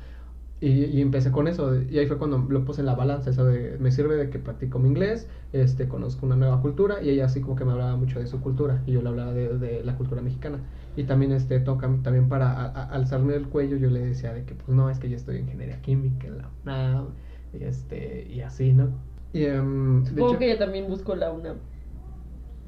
[0.60, 1.74] y, empecé con eso.
[1.82, 3.30] Y ahí fue cuando lo puse en la balanza.
[3.30, 7.02] Eso de, me sirve de que practico mi inglés, este, conozco una nueva cultura.
[7.02, 8.82] Y ella así como que me hablaba mucho de su cultura.
[8.86, 10.58] Y yo le hablaba de, la cultura mexicana.
[10.96, 14.68] Y también, este, toca, también para alzarme el cuello, yo le decía de que, pues
[14.68, 17.04] no, es que yo estoy en ingeniería química en la.
[17.58, 18.90] Y, este, y así, ¿no?
[19.32, 19.56] Y, de
[20.06, 21.56] Supongo hecho- que ella también buscó la UNAM.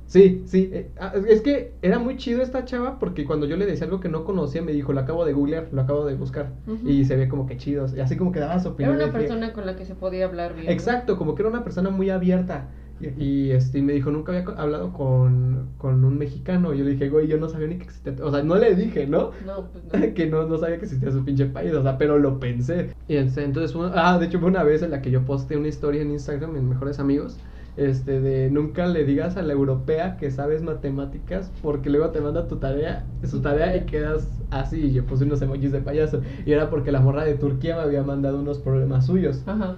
[0.06, 0.70] Sí, sí.
[0.72, 4.00] eh, ah, es- que era muy chido esta chava porque cuando yo le decía algo
[4.00, 6.52] que no conocía, me dijo, lo acabo de googlear, lo acabo de buscar.
[6.86, 7.86] Y se ve como que chido.
[7.96, 8.94] Y así como que daba su Era opinión.
[8.96, 10.66] una y dije, persona con la que se podía hablar bien.
[10.66, 10.72] ¿no?
[10.72, 12.68] Exacto, como que era una persona muy abierta.
[13.00, 16.72] Y, este, me dijo, nunca había hablado con, con un mexicano.
[16.72, 18.14] Y yo le dije, güey, yo no sabía ni que existía.
[18.22, 19.32] O sea, no le dije, ¿no?
[19.44, 20.14] No, pues no.
[20.14, 22.90] que no, no sabía que existía su pinche país, o sea, pero lo pensé.
[23.08, 25.68] Y este, entonces, ah, de hecho fue una vez en la que yo posté una
[25.68, 27.38] historia en Instagram en Mejores Amigos
[27.76, 32.46] este, de nunca le digas a la europea que sabes matemáticas porque luego te manda
[32.46, 34.80] tu tarea, su tarea y quedas así.
[34.80, 36.22] Y yo puse unos emojis de payaso.
[36.46, 39.42] Y era porque la morra de Turquía me había mandado unos problemas suyos.
[39.46, 39.76] Ajá.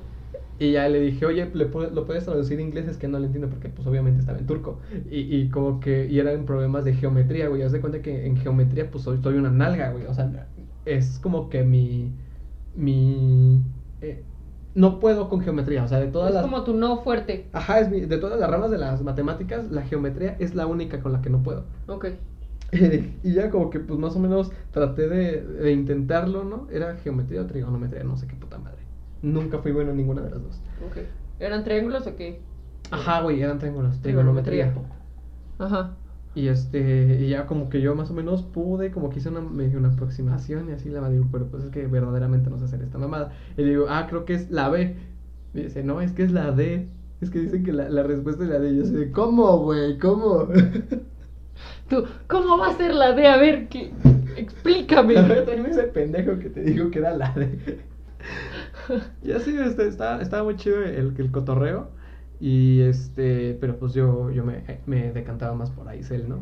[0.59, 2.88] Y ya le dije, oye, ¿le ¿lo puedes traducir en inglés?
[2.88, 4.81] Es que no lo entiendo porque pues obviamente estaba en turco.
[5.11, 7.62] Y, y como que, y eran problemas de geometría, güey.
[7.62, 10.07] Haz de cuenta que en geometría pues soy, soy una nalga, güey.
[10.07, 10.49] O sea,
[10.87, 12.16] es como que mi,
[12.75, 13.62] mi,
[14.01, 14.25] eh,
[14.75, 15.85] no puedo con geometría.
[15.85, 16.45] O sea, de todas Es las...
[16.45, 17.49] como tu no fuerte.
[17.53, 21.01] Ajá, es mi- de todas las ramas de las matemáticas, la geometría es la única
[21.03, 21.64] con la que no puedo.
[21.87, 22.07] Ok.
[23.23, 26.69] y ya como que pues más o menos traté de, de intentarlo, ¿no?
[26.71, 28.76] Era geometría o trigonometría, no sé qué puta madre.
[29.22, 30.61] Nunca fui bueno en ninguna de las dos.
[31.38, 32.40] ¿Eran triángulos o qué?
[32.90, 34.72] Ajá, güey, eran triángulos, trigonometría.
[35.59, 35.96] Ajá.
[36.35, 39.40] Y este, y ya como que yo más o menos pude, como que hice una,
[39.40, 42.83] medio una aproximación y así la digo, pero pues es que verdaderamente no sé hacer
[42.83, 43.33] esta mamada.
[43.57, 44.96] Y le digo, ah, creo que es la B.
[45.55, 46.88] Y dice, no, es que es la D.
[47.22, 48.70] Es que dicen que la, la respuesta es la D.
[48.70, 49.98] Y yo de, ¿cómo, güey?
[49.98, 50.46] ¿Cómo?
[51.88, 53.26] Tú, ¿cómo va a ser la D?
[53.26, 53.92] A ver, ¿qué?
[54.37, 55.14] Explícame.
[55.14, 57.79] También ese pendejo que te dijo que era la D.
[59.22, 61.88] y así, este, estaba, estaba muy chido el, el cotorreo.
[62.40, 66.37] Y este, pero pues yo, yo me, me decantaba más por Aisel, ¿no?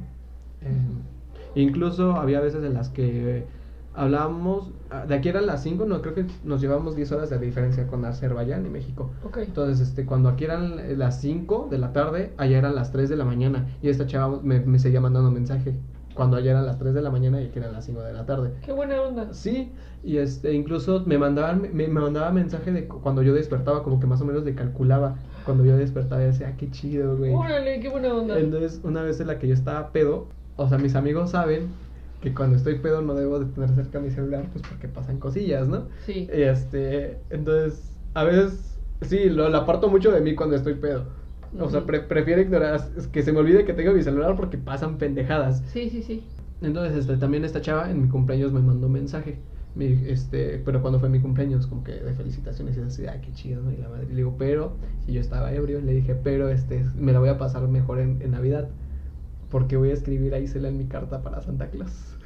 [0.61, 3.47] Eh, incluso había veces en las que
[3.95, 7.39] hablábamos, ah, de aquí eran las 5, no, creo que nos llevamos 10 horas de
[7.39, 9.13] diferencia con Azerbaiyán y México.
[9.37, 13.17] Entonces, este, cuando aquí eran las 5 de la tarde, allá eran las 3 de
[13.17, 13.69] la mañana.
[13.83, 15.75] Y esta chava me, me seguía mandando mensaje.
[16.15, 18.25] Cuando allá eran las 3 de la mañana y aquí eran las 5 de la
[18.25, 18.55] tarde.
[18.65, 19.33] Qué buena onda.
[19.33, 19.73] Sí,
[20.03, 23.99] y este, incluso me mandaban, me, me mandaba mensaje de cu- cuando yo despertaba, como
[24.01, 25.17] que más o menos le calculaba.
[25.45, 27.35] Cuando yo despertaba y decía, ah, qué chido, güey.
[27.35, 28.39] Órale, qué buena onda.
[28.39, 31.69] Entonces, una vez en la que yo estaba pedo, o sea, mis amigos saben
[32.21, 35.69] que cuando estoy pedo no debo de tener cerca mi celular, pues porque pasan cosillas,
[35.69, 35.89] ¿no?
[36.07, 36.29] Sí.
[36.33, 41.05] Y este, entonces, a veces, sí, lo, lo aparto mucho de mí cuando estoy pedo.
[41.59, 42.81] O sea, pre- prefiero ignorar,
[43.13, 45.63] que se me olvide que tengo mi celular porque pasan pendejadas.
[45.73, 46.23] Sí, sí, sí.
[46.63, 49.39] Entonces, este, también esta chava en mi cumpleaños me mandó un mensaje.
[49.77, 53.33] Me, este, pero cuando fue mi cumpleaños, como que de felicitaciones y así, ay, qué
[53.33, 53.73] chido, ¿no?
[53.73, 54.73] Y la madre, y le digo, pero,
[55.05, 58.21] si yo estaba ebrio, le dije, pero, este, me la voy a pasar mejor en,
[58.23, 58.69] en Navidad.
[59.51, 62.17] Porque voy a escribir a Isela en mi carta para Santa Claus.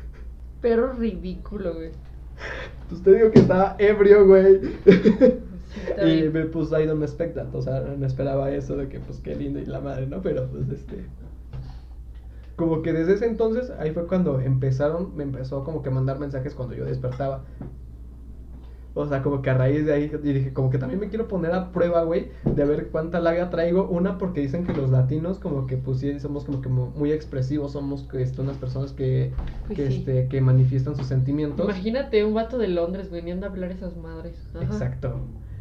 [0.61, 1.91] Pero ridículo, güey.
[2.89, 4.61] Pues te digo que estaba ebrio, güey.
[6.07, 9.19] y me puso I don't expect that, o sea, no esperaba eso de que, pues,
[9.21, 10.21] qué lindo y la madre, ¿no?
[10.23, 11.05] Pero, pues, este...
[12.57, 16.55] Como que desde ese entonces, ahí fue cuando empezaron, me empezó como que mandar mensajes
[16.55, 17.45] cuando yo despertaba.
[18.95, 21.29] O sea, como que a raíz de ahí y dije, como que también me quiero
[21.29, 23.87] poner a prueba, güey, de ver cuánta labia traigo.
[23.89, 27.13] Una, porque dicen que los latinos, como que, pues sí, somos como que mu- muy
[27.13, 29.31] expresivos, somos este, unas personas que,
[29.69, 29.99] Pues que, sí.
[29.99, 31.65] este, que manifiestan sus sentimientos.
[31.65, 34.35] Imagínate un vato de Londres veniendo a hablar esas madres.
[34.55, 34.65] Ajá.
[34.65, 35.21] Exacto.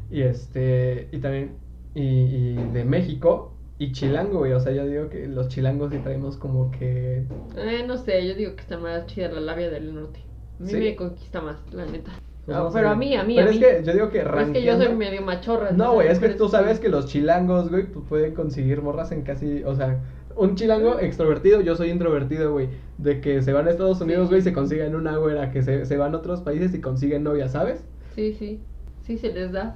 [0.10, 1.52] Y este, y también,
[1.94, 4.54] y, y de México y chilango, güey.
[4.54, 7.24] O sea, yo digo que los chilangos sí traemos como que.
[7.58, 10.20] Eh, no sé, yo digo que está más chida la labia del norte.
[10.60, 10.78] A mí ¿Sí?
[10.78, 12.12] me conquista más, la neta.
[12.46, 13.62] pues, Ah, no pero a mí, a mí, Pero a es mí.
[13.66, 15.72] que yo digo que es que yo soy medio machorra.
[15.72, 19.22] No, güey, es que tú sabes que los chilangos, güey, pues pueden conseguir morras en
[19.24, 20.00] casi, o sea,
[20.36, 24.30] un chilango extrovertido, yo soy introvertido, güey, de que se van a Estados Unidos, Sí.
[24.30, 27.24] güey, y se consiguen una güera, que se, se van a otros países y consiguen
[27.24, 27.84] novia, ¿sabes?
[28.16, 28.62] Sí, sí.
[29.04, 29.76] Sí se les da.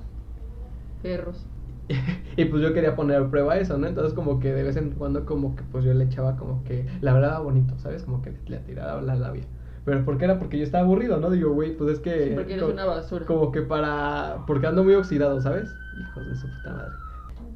[1.02, 1.48] Perros.
[2.38, 3.88] y pues yo quería poner a prueba eso, ¿no?
[3.88, 6.86] Entonces como que de vez en cuando como que pues yo le echaba como que
[7.02, 8.04] la verdad bonito, ¿sabes?
[8.04, 9.44] Como que le, le tiraba la labia.
[9.84, 10.40] Pero ¿por qué era?
[10.40, 11.30] Porque yo estaba aburrido, ¿no?
[11.32, 12.26] Digo, güey, pues es que...
[12.26, 13.26] Sí, porque eres co- una basura.
[13.26, 14.44] Como que para...
[14.46, 15.76] Porque ando muy oxidado, ¿sabes?
[15.98, 16.98] Hijos de su puta madre.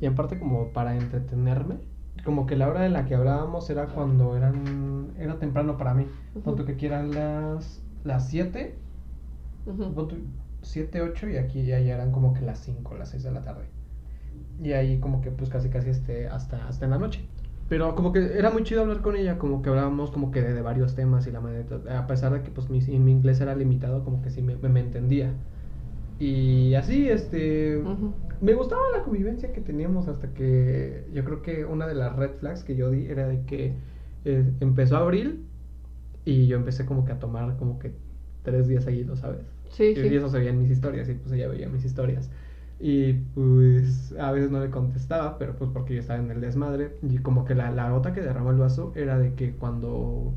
[0.02, 1.78] Y en parte como para entretenerme.
[2.24, 5.14] Como que la hora en la que hablábamos era cuando eran...
[5.20, 6.08] Era temprano para mí.
[6.44, 7.84] Tú que aquí eran las...
[8.04, 8.76] Las 7.
[9.66, 9.94] Ujú.
[9.94, 10.16] Pon tú
[10.66, 13.66] 7, 8 y aquí ya, eran como que las 5, las 6 de la tarde.
[14.62, 17.22] Y ahí como que pues casi casi este, hasta, hasta en la noche.
[17.68, 20.54] Pero como que era muy chido hablar con ella, como que hablábamos como que de,
[20.54, 23.56] de varios temas y la madre, a pesar de que pues mi, mi inglés era
[23.56, 25.34] limitado, como que sí me, me, entendía.
[26.20, 28.14] Y así, este, Ujú.
[28.40, 32.32] me gustaba la convivencia que teníamos hasta que yo creo que una de las red
[32.40, 33.74] flags que yo di era de que
[34.26, 35.44] eh, empezó abril
[36.24, 37.94] y yo empecé como que a tomar como que
[38.44, 39.55] tres días seguidos, ¿sabes?
[39.76, 40.16] Sí, y sí.
[40.16, 42.30] eso se veía en mis historias y pues ella veía mis historias.
[42.80, 46.98] Y pues a veces no le contestaba, pero pues porque yo estaba en el desmadre.
[47.02, 50.34] Y como que la, la gota que derramó el vaso era de que cuando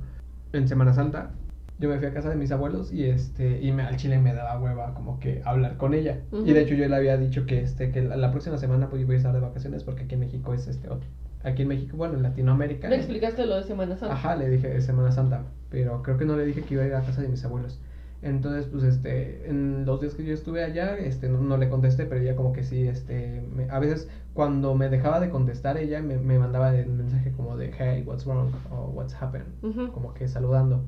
[0.53, 1.31] en Semana Santa
[1.79, 4.35] yo me fui a casa de mis abuelos y este y me, al chile me
[4.35, 6.19] daba hueva como que hablar con ella.
[6.33, 6.47] Ujú.
[6.47, 9.05] Y de hecho yo le había dicho que este que la, la próxima semana pues
[9.07, 11.09] voy a estar de vacaciones porque aquí en México es este otro.
[11.45, 12.89] Aquí en México, bueno, en Latinoamérica.
[12.89, 14.15] ¿Le explicaste lo de Semana Santa?
[14.15, 16.87] Ajá, le dije de Semana Santa, pero creo que no le dije que iba a
[16.87, 17.81] ir a casa de mis abuelos.
[18.23, 22.05] Entonces, pues, este, en los días que yo estuve allá, este, no, no le contesté,
[22.07, 26.03] pero ella como que sí, este, me- a veces cuando me dejaba de contestar, ella
[26.03, 29.47] me, me mandaba el mensaje como de, hey, what's wrong, o what's happened,
[29.93, 30.83] como que saludando.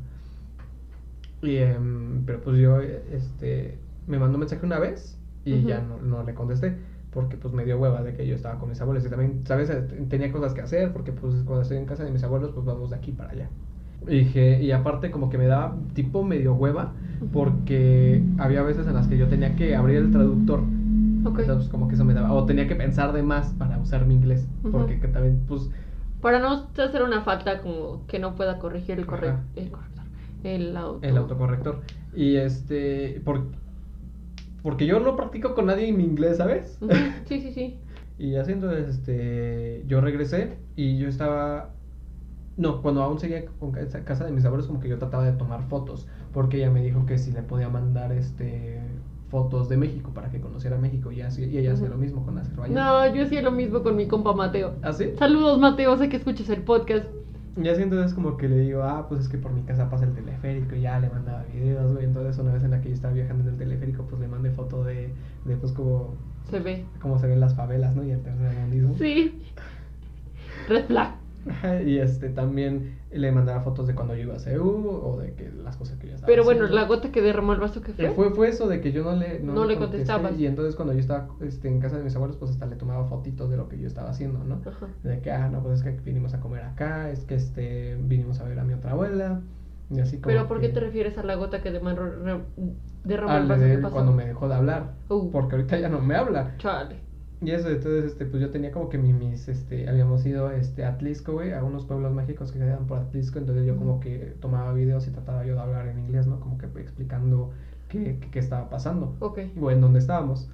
[1.43, 5.81] Y, em, pero pues yo, eh, este, me mandó un mensaje una vez y ya
[5.81, 6.77] no, no le contesté.
[7.11, 9.69] Porque pues me dio hueva de que yo estaba con mis abuelos y también, ¿sabes?
[9.71, 12.65] Eh, Tenía cosas que hacer porque pues cuando estoy en casa de mis abuelos pues
[12.67, 13.51] vamos de aquí para allá.
[14.07, 16.93] Y dije, y aparte como que me daba tipo medio hueva
[17.33, 20.61] porque había veces en las que yo tenía que abrir el traductor.
[21.25, 21.41] Ok.
[21.41, 24.15] Entonces como que eso me daba, o tenía que pensar de más para usar mi
[24.15, 24.49] inglés.
[24.63, 25.71] Porque que también pues
[26.21, 29.45] Para no hacer una falta como que no pueda corregir el, corre Ajá.
[29.55, 30.05] el corrector.
[30.43, 31.07] El, auto.
[31.07, 31.83] el autocorrector.
[32.15, 33.49] Y este, por,
[34.63, 36.79] porque yo no practico con nadie en mi inglés, ¿sabes?
[37.27, 37.81] Sí, sí, sí.
[38.19, 41.71] Y así entonces, este, yo regresé y yo estaba,
[42.61, 45.63] no, cuando aún seguía con casa de mis abuelos, como que yo trataba de tomar
[45.69, 48.79] fotos, porque ella me dijo que si le podía mandar, este,
[49.31, 52.37] fotos de México para que conociera México y, así, y ella hacía lo mismo con
[52.37, 52.75] Azerbaiyán.
[52.75, 54.75] No, yo hacía lo mismo con mi compa Mateo.
[54.83, 55.13] ¿Así?
[55.19, 57.07] Saludos, Mateo, sé que escuchas el podcast.
[57.57, 60.05] Y así entonces como que le digo, ah, pues es que por mi casa pasa
[60.05, 62.05] el teleférico y ya le mandaba videos, güey.
[62.05, 64.51] Entonces una vez en la que yo estaba viajando en el teleférico, pues le mandé
[64.51, 65.15] foto de,
[65.47, 66.15] de pues como,
[66.51, 66.85] Se ve.
[67.01, 68.05] cómo se ven las favelas, ¿no?
[68.05, 68.95] Y el tercermundismo.
[68.99, 69.41] Sí.
[70.69, 71.20] Red flag.
[71.87, 75.51] Y este también le mandaba fotos de cuando yo iba a CEU o de que
[75.51, 76.81] las cosas que yo estaba Pero bueno, haciendo.
[76.83, 78.11] la gota que derramó el vaso que Eh, fue.
[78.15, 80.39] fue, fue eso de que yo no le, No le contesté, contestabas.
[80.39, 83.05] Y entonces cuando yo estaba este, en casa de mis abuelos, pues hasta le tomaba
[83.07, 84.61] fotitos de lo que yo estaba haciendo, ¿no?
[84.67, 84.87] Ajá.
[85.03, 88.41] De que, ah, no, pues es que vinimos a comer acá, es que este, vinimos
[88.41, 89.41] a ver a mi otra abuela.
[89.91, 92.43] Y así como Pero ¿por qué que- te refieres a la gota que derramó,
[93.03, 93.95] derramó el vaso de que él pasó?
[93.95, 94.93] cuando me dejó de hablar.
[95.09, 95.31] Uh.
[95.31, 96.55] Porque ahorita ya no me habla.
[96.59, 96.97] Chale.
[97.43, 100.85] Y eso, entonces, este, pues yo tenía como que mi- mis, este, habíamos ido, este,
[100.85, 104.37] a Atlisco, güey, a unos pueblos mágicos que quedan por Atlisco, entonces yo como que
[104.41, 106.39] tomaba videos y trataba yo de hablar en inglés, ¿no?
[106.41, 107.51] Como que explicando
[107.89, 109.39] qué, qué, qué estaba pasando, Ok.
[109.61, 110.51] o en dónde estábamos.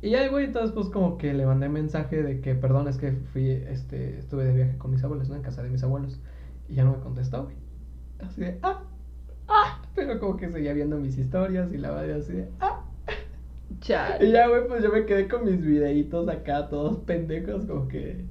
[0.00, 3.12] Y ya, güey, entonces, pues como que le mandé mensaje de que, perdón, es que
[3.12, 5.36] fui, este, estuve de viaje con mis abuelos, ¿no?
[5.36, 6.20] En casa de mis abuelos,
[6.68, 7.56] y ya no me contestó, güey.
[8.20, 8.84] Así de, ah,
[9.48, 12.77] ah, pero como que seguía viendo mis historias y la madre así de, ah.
[13.70, 14.30] Y Chale.
[14.30, 18.24] ya, güey, pues yo me quedé con mis videitos acá, todos pendejos, como que.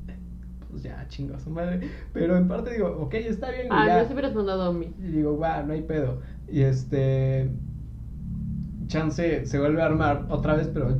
[0.69, 1.89] Pues ya, chingo a su madre.
[2.13, 4.01] Pero en parte digo, ok, está bien, güey, Ah, ya.
[4.01, 4.93] no se hubieras mandado a mí.
[4.99, 6.19] Y digo, va, no hay pedo.
[6.51, 7.49] Y este.
[8.87, 10.97] Chance se vuelve a armar otra vez, pero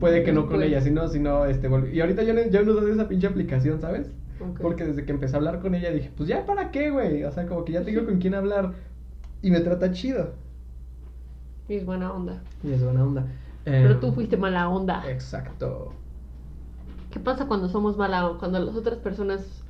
[0.00, 2.88] puede que no con ella, sino, sino, este, Y ahorita ya no, ya no uso
[2.88, 4.10] esa pinche aplicación, ¿sabes?
[4.60, 7.24] Porque desde que empecé a hablar con ella dije, pues ya, ¿para qué, güey?
[7.24, 8.72] O sea, como que ya tengo con quién hablar.
[9.42, 10.32] Y me trata chido.
[11.68, 12.42] Es buena onda.
[12.62, 13.26] Y es buena onda.
[13.66, 15.02] Pero Em, tú fuiste mala onda.
[15.10, 15.92] Exacto.
[17.10, 18.38] ¿Qué pasa cuando somos mala onda?
[18.38, 19.62] Cuando las otras personas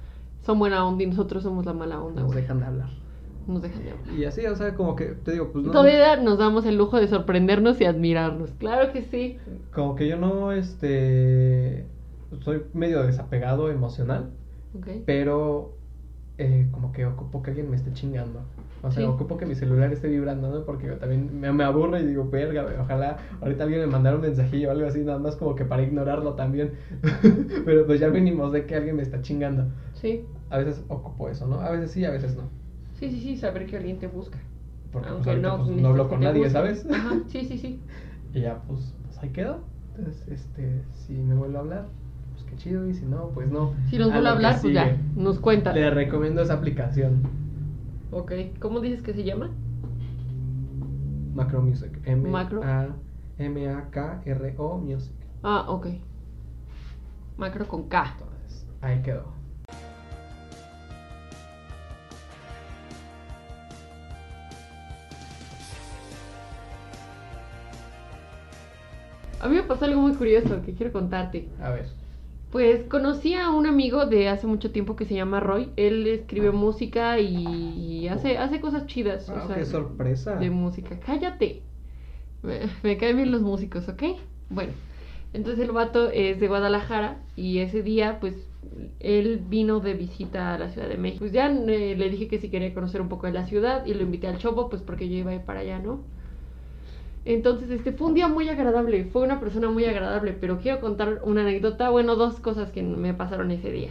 [0.44, 2.90] son buena onda y nosotros somos la mala onda, Nos dejan de hablar.
[3.46, 4.14] Nos dejan de hablar.
[4.14, 5.72] Y así, o sea, como que te digo, pues no.
[5.72, 8.50] Todavía nos damos el lujo de sorprendernos y admirarnos.
[8.58, 9.38] Claro que sí.
[9.74, 11.86] Como que yo no, este.
[12.40, 14.30] Soy medio desapegado emocional,
[14.76, 14.88] Ok.
[15.06, 15.75] pero
[16.38, 18.40] eh, como que ocupo que alguien me esté chingando.
[18.82, 19.08] O sea, Sí.
[19.08, 20.64] ocupo que mi celular esté vibrando, ¿no?
[20.64, 24.68] Porque también me, me aburre y digo, verga, ojalá ahorita alguien me mandara un mensajillo
[24.68, 26.72] o algo así, nada más como que para ignorarlo también.
[27.64, 29.66] pero pues ya mínimo sé que alguien me está chingando.
[29.94, 30.24] Sí.
[30.50, 31.60] A veces ocupo eso, ¿no?
[31.60, 32.42] A veces sí, a veces no.
[32.94, 34.38] Sí, sí, sí, saber que alguien te busca.
[34.92, 36.48] Porque pues, Aunque ahorita, no, pues, no hablo con nadie.
[36.50, 36.86] ¿sabes?
[36.90, 37.80] Ajá, sí, sí, sí.
[38.34, 39.60] Y ya, pues, pues ahí quedó.
[39.96, 41.86] Entonces, este, si me vuelve a hablar,
[42.46, 42.86] qué chido.
[42.88, 43.74] Y si no, pues no.
[43.90, 45.72] Si nos vuelve a hablar, pues ya, nos cuenta.
[45.72, 47.22] Le recomiendo esa aplicación,
[48.10, 48.32] Ok.
[48.60, 49.50] ¿Cómo dices que se llama?
[51.34, 51.90] Macro Music.
[52.04, 52.62] M Macro.
[52.62, 52.88] A
[53.38, 55.14] M A K R O Music.
[55.42, 55.88] Ah, ok.
[57.36, 58.16] Macro con K.
[58.18, 59.36] Entonces, ahí quedó.
[69.40, 71.48] A mí me pasó algo muy curioso que quiero contarte.
[71.60, 71.86] A ver.
[72.56, 75.68] Pues conocí a un amigo de hace mucho tiempo que se llama Roy.
[75.76, 79.28] Él escribe música y, hace, hace cosas chidas.
[79.28, 80.36] o Ah, sea, qué sorpresa.
[80.36, 80.98] de música.
[81.04, 81.60] Cállate.
[82.42, 84.02] Me, me caen bien los músicos, ¿ok?
[84.48, 84.72] Bueno,
[85.34, 88.32] entonces el vato es de Guadalajara y ese día, pues,
[89.00, 91.18] él vino de visita a la Ciudad de México.
[91.24, 93.92] Pues ya eh, le dije que si quería conocer un poco de la ciudad y
[93.92, 96.00] lo invité al Chopo, pues porque yo iba a ir para allá, ¿no?
[97.26, 101.20] Entonces, este fue un día muy agradable, fue una persona muy agradable, pero quiero contar
[101.24, 103.90] una anécdota, bueno, dos cosas que me pasaron ese día.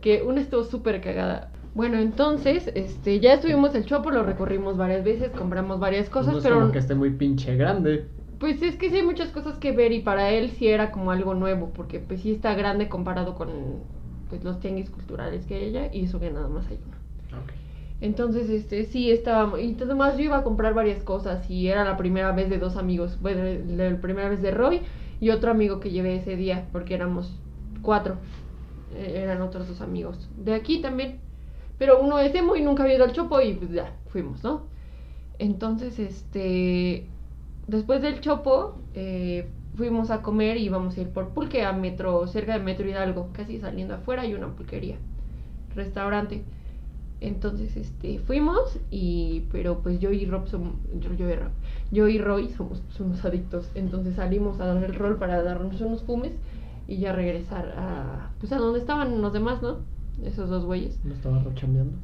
[0.00, 1.52] Que una estuvo súper cagada.
[1.74, 6.42] Bueno, entonces, este, ya estuvimos el Chopo, lo recorrimos varias veces, compramos varias cosas, no
[6.42, 8.06] pero como que esté muy pinche grande.
[8.38, 11.10] pues es que sí hay muchas cosas que ver y para él sí era como
[11.10, 13.48] algo nuevo, porque pues sí está grande comparado con
[14.30, 16.99] pues los tianguis culturales que y eso que nada más hay uno.
[18.00, 19.60] Entonces, este, sí, estábamos.
[19.60, 22.76] Y además yo iba a comprar varias cosas y era la primera vez de dos
[22.76, 23.18] amigos.
[23.20, 24.82] Bueno, la primera vez de Roy
[25.20, 27.38] y otro amigo que llevé ese día, porque éramos
[27.82, 28.16] cuatro.
[28.94, 30.28] Eh, eran otros dos amigos.
[30.36, 31.20] De aquí también.
[31.78, 34.62] Pero uno es emo y nunca había ido al Chopo y pues ya, fuimos, ¿no?
[35.38, 37.06] Entonces, este.
[37.66, 42.26] Después del Chopo, eh, fuimos a comer y íbamos a ir por pulque a metro,
[42.26, 44.96] cerca de Metro Hidalgo, casi saliendo afuera hay una pulquería,
[45.74, 46.42] restaurante.
[47.20, 51.50] Entonces, este, fuimos y, pero pues yo y Rob somos, yo, yo, y Rob,
[51.90, 53.68] yo y Roy somos unos adictos.
[53.74, 56.32] Entonces salimos a dar el rol para darnos unos fumes
[56.88, 59.78] y ya regresar a, pues a donde estaban los demás, ¿no?
[60.24, 60.98] Esos dos güeyes.
[61.04, 61.96] ¿No estaba Rob chambeando?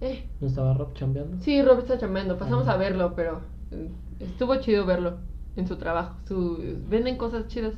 [0.00, 1.38] Eh, ¿No estaba Rob chambeando?
[1.42, 2.74] sí, Rob está chambeando, pasamos Ajá.
[2.74, 3.40] a verlo, pero
[3.70, 3.90] eh,
[4.20, 5.14] estuvo chido verlo
[5.56, 6.16] en su trabajo.
[6.26, 6.58] Su,
[6.88, 7.74] venden cosas chidas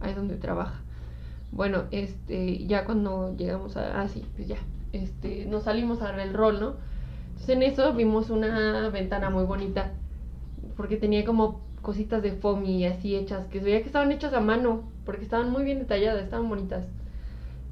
[0.00, 0.80] ahí donde trabaja.
[1.52, 4.56] Bueno, este, ya cuando llegamos a, ah, sí, pues ya,
[4.94, 6.74] este, nos salimos a dar el rol, ¿no?
[7.28, 9.92] Entonces en eso vimos una ventana muy bonita,
[10.76, 14.40] porque tenía como cositas de foamy así hechas, que se veía que estaban hechas a
[14.40, 16.86] mano, porque estaban muy bien detalladas, estaban bonitas.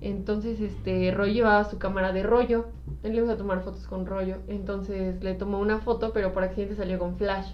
[0.00, 2.66] Entonces, este, Roy llevaba su cámara de rollo,
[3.04, 6.74] él le gusta tomar fotos con rollo, entonces le tomó una foto, pero por accidente
[6.74, 7.52] salió con flash.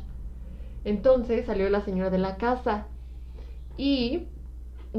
[0.85, 2.87] Entonces salió la señora de la casa
[3.77, 4.29] y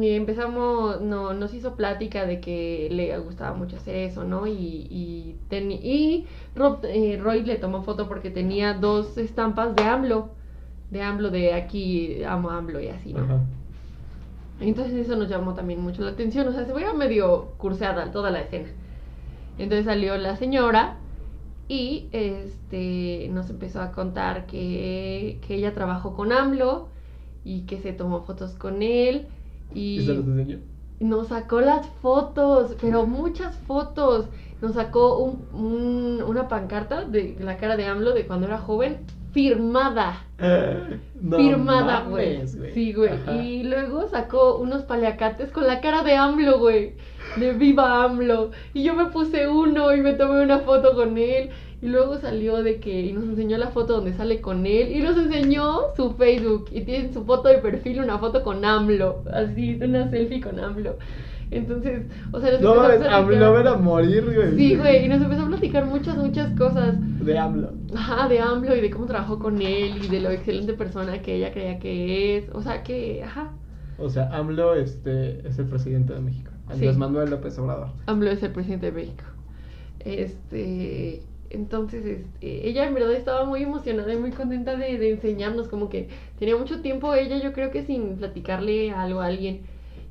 [0.03, 4.47] y empezamos, no, nos hizo plática de que le gustaba mucho hacer eso, ¿no?
[4.47, 4.53] Y,
[4.89, 10.29] y, teni- y Rob- eh, Roy le tomó foto porque tenía dos estampas de AMLO,
[10.91, 13.23] de AMLO, de aquí amo AMLO y así, ¿no?
[13.23, 13.39] Ajá.
[14.59, 18.29] Entonces eso nos llamó también mucho la atención, o sea, se veía medio curseada toda
[18.29, 18.67] la escena.
[19.57, 20.97] Entonces salió la señora
[21.67, 26.87] y este nos empezó a contar que, que ella trabajó con AMLO
[27.45, 29.27] y que se tomó fotos con él
[29.73, 30.59] ¿Y se los enseñó?
[30.99, 34.27] nos sacó las fotos, pero muchas fotos.
[34.61, 38.97] Nos sacó un, un- una pancarta de la cara de AMLO de cuando era joven,
[39.31, 40.25] firmada.
[41.21, 42.47] No firmada, güey.
[42.73, 43.11] Sí, güey.
[43.41, 46.93] Y luego sacó unos paliacates con la cara de AMLO, güey.
[47.37, 48.51] De viva AMLO.
[48.73, 51.49] Y yo me puse uno y me tomé una foto con él.
[51.81, 54.91] Y luego salió de que y nos enseñó la foto donde sale con él.
[54.91, 56.65] Y nos enseñó su Facebook.
[56.71, 59.23] Y tiene su foto de perfil, una foto con AMLO.
[59.31, 60.97] Así, una selfie con AMLO.
[61.51, 64.55] Entonces, o sea, nos No empezó a platicar- AMLO era morir, güey.
[64.57, 65.05] Sí, güey.
[65.05, 66.95] Y nos empezó a platicar muchas, muchas cosas.
[67.25, 67.71] De AMLO.
[67.95, 71.35] Ajá, de AMLO y de cómo trabajó con él y de lo excelente persona que
[71.37, 72.49] ella creía que es.
[72.53, 73.51] O sea, que, ajá,
[73.97, 76.51] O sea, AMLO este, es el presidente de México.
[76.67, 76.99] Andrés Sí.
[76.99, 77.87] Manuel López Obrador.
[78.05, 79.23] AMLO es el presidente de México.
[80.05, 85.89] Este, entonces, este, ella en verdad estaba muy emocionada y muy contenta de, enseñarnos, como
[85.89, 89.61] que tenía mucho tiempo ella, yo creo que sin platicarle algo a alguien.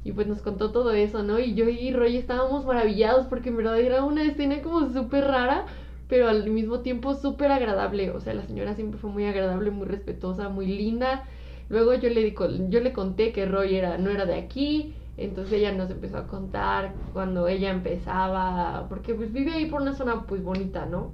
[0.04, 1.38] Y pues nos contó todo eso, ¿no?
[1.38, 5.66] Y yo y Roy estábamos maravillados porque en verdad era una escena como súper rara,
[6.08, 8.10] pero al mismo tiempo súper agradable.
[8.10, 11.24] O sea, la señora siempre fue muy agradable, muy respetuosa, muy linda.
[11.68, 12.34] Luego yo le,
[12.68, 16.26] yo le conté que Roy era, no era de aquí, entonces ella nos empezó a
[16.26, 21.12] contar cuando ella empezaba, porque pues vive ahí por una zona pues bonita, ¿no?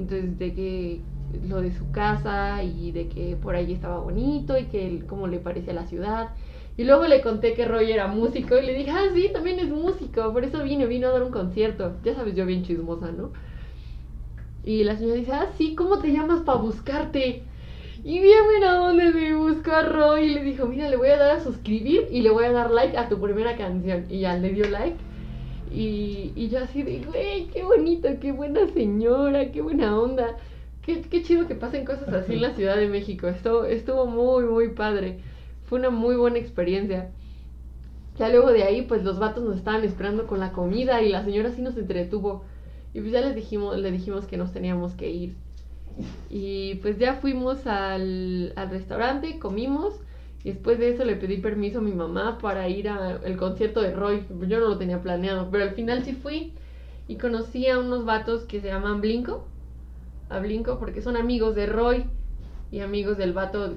[0.00, 1.00] Entonces de que
[1.48, 5.26] lo de su casa y de que por ahí estaba bonito y que él- cómo
[5.28, 6.30] le parecía la ciudad.
[6.76, 9.68] Y luego le conté que Roy era músico y le dije, ah, sí, también es
[9.68, 11.96] músico, por eso vino, vino a dar un concierto.
[12.04, 13.32] Ya sabes, yo bien chismosa, ¿no?
[14.62, 17.44] Y la señora dice, ah, sí, ¿cómo te llamas para buscarte?
[18.04, 21.18] Y bien, mira dónde me buscó a Roy y le dijo, mira, le voy a
[21.18, 24.06] dar a suscribir y le voy a dar like a tu primera canción.
[24.10, 24.96] Y ya le dio like.
[25.70, 30.36] Y, y yo así de, güey, qué bonito, qué buena señora, qué buena onda.
[30.82, 33.28] Qué, qué chido que pasen cosas así en la Ciudad de México.
[33.28, 35.20] Estuvo, estuvo muy, muy padre.
[35.66, 37.10] Fue una muy buena experiencia.
[38.18, 41.24] Ya luego de ahí, pues los vatos nos estaban esperando con la comida y la
[41.24, 42.44] señora sí nos entretuvo.
[42.92, 45.36] Y pues ya les dijimos, le dijimos que nos teníamos que ir.
[46.28, 49.94] Y pues ya fuimos al, al restaurante, comimos.
[50.42, 53.92] Y después de eso le pedí permiso a mi mamá para ir al concierto de
[53.92, 54.24] Roy.
[54.48, 56.54] Yo no lo tenía planeado, pero al final sí fui.
[57.08, 59.46] Y conocí a unos vatos que se llaman Blinko.
[60.30, 62.04] A Blinko porque son amigos de Roy.
[62.72, 63.74] Y amigos del vato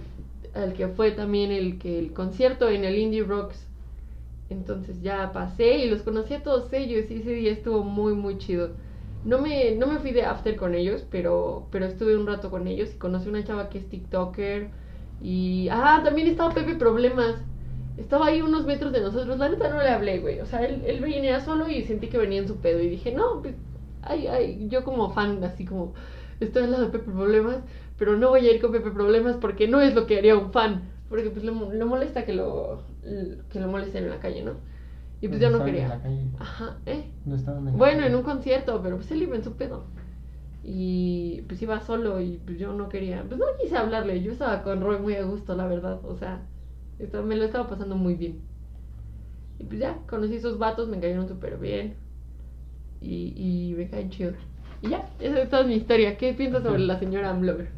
[0.53, 3.67] al que fue también el, que, el concierto en el Indie Rocks.
[4.49, 8.37] Entonces ya pasé y los conocí a todos ellos y ese día estuvo muy muy
[8.37, 8.71] chido.
[9.25, 12.67] No me, no me fui de after con ellos, pero, pero estuve un rato con
[12.67, 14.69] ellos y conocí una chava que es TikToker.
[15.23, 15.69] Y.
[15.71, 17.35] Ah, también estaba Pepe Problemas.
[17.97, 19.37] Estaba ahí unos metros de nosotros.
[19.39, 20.39] La neta no le hablé, güey.
[20.41, 22.81] O sea, él, él venía solo y sentí que venía en su pedo.
[22.81, 23.55] Y dije, no, pues.
[24.03, 24.67] Ay, ay.
[24.69, 25.93] Yo como fan, así como.
[26.39, 27.57] Estoy al lado de Pepe Problemas.
[27.97, 30.51] Pero no voy a ir con Pepe Problemas porque no es lo que haría un
[30.51, 30.89] fan.
[31.09, 31.51] Porque pues le
[31.85, 32.83] molesta que lo,
[33.49, 34.53] que lo molesten en la calle, ¿no?
[35.21, 35.87] Y pues yo no en quería.
[35.87, 36.25] la calle.
[36.39, 37.11] Ajá, ¿eh?
[37.25, 38.07] No en la Bueno, calle.
[38.07, 39.85] en un concierto, pero pues él iba en su pedo.
[40.63, 44.63] Y pues iba solo y pues yo no quería, pues no quise hablarle, yo estaba
[44.63, 46.41] con Roy muy a gusto, la verdad, o sea,
[47.25, 48.39] me lo estaba pasando muy bien.
[49.59, 51.95] Y pues ya, conocí esos vatos, me cayeron súper bien
[53.01, 54.33] y, y me caen chido.
[54.81, 56.17] Y ya, esa es mi historia.
[56.17, 57.69] ¿Qué piensas sobre la señora Amblover?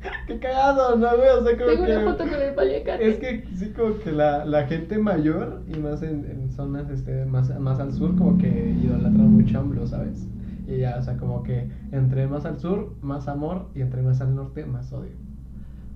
[0.26, 1.28] Qué cagado, ¿no, güey?
[1.28, 1.96] O sea, como Tengo que...
[1.96, 3.08] una foto con el paliacate.
[3.08, 7.24] Es que sí, como que la, la gente mayor y más en, en zonas este,
[7.26, 10.26] más, más al sur, como que idolatran mucho a AMLO, ¿sabes?
[10.66, 14.20] Y ya, o sea, como que entre más al sur, más amor, y entre más
[14.20, 15.10] al norte, más odio.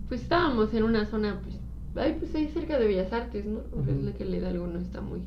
[0.09, 1.57] Pues estábamos en una zona, pues,
[1.97, 3.59] ahí pues ahí cerca de Bellas Artes, ¿no?
[3.73, 3.91] Ujú.
[3.91, 5.21] Es la que le da algo, no está muy.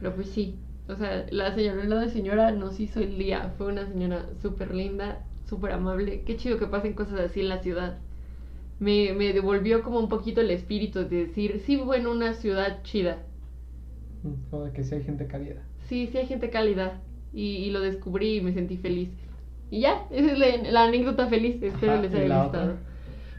[0.00, 0.56] Pero pues sí,
[0.88, 3.52] o sea, la señora, la señora nos hizo el día.
[3.58, 6.22] Fue una señora súper linda, súper amable.
[6.22, 7.98] Qué chido que pasen cosas así en la ciudad.
[8.80, 13.18] Me, me devolvió como un poquito el espíritu de decir, sí, bueno, una ciudad chida.
[14.24, 15.62] Mm, Como de que sí hay gente cálida.
[15.88, 17.00] Sí, sí hay gente cálida.
[17.32, 19.10] Y, y lo descubrí y me sentí feliz.
[19.70, 21.62] Y ya, esa es la, la anécdota feliz.
[21.62, 22.74] Espero Ajá, les ¿y haya gustado.
[22.74, 22.76] otra?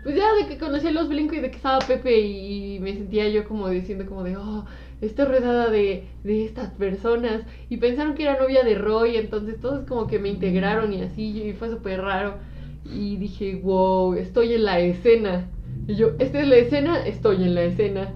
[0.03, 2.93] Pues ya de que conocí a los Blinco y de que estaba Pepe y, me
[2.93, 4.65] sentía yo como diciendo como de, oh,
[4.99, 7.43] estoy rodeada de, de estas personas.
[7.69, 11.41] Y pensaron que era novia de Roy, entonces todos como que me integraron y así,
[11.43, 12.35] y fue súper raro.
[12.83, 15.49] Y dije, wow, estoy en la escena.
[15.87, 18.13] Y yo, esta es la escena, estoy en la escena.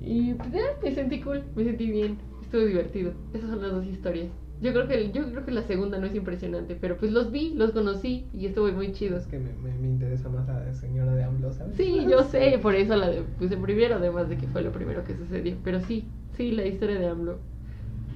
[0.00, 3.12] Y pues ya, me sentí cool, me sentí bien, estuvo divertido.
[3.32, 4.28] Esas son las dos historias.
[4.60, 7.54] Yo creo que yo creo que la segunda no es impresionante, pero pues los vi,
[7.54, 9.16] los conocí y estuvo muy chido.
[9.16, 11.76] Es que me, me, me interesa más la señora de AMLO, ¿sabes?
[11.76, 15.04] Sí, yo sé, por eso la de- puse primero, además de que fue lo primero
[15.04, 15.56] que sucedió.
[15.62, 16.04] Pero sí,
[16.36, 17.38] sí, la historia de AMLO.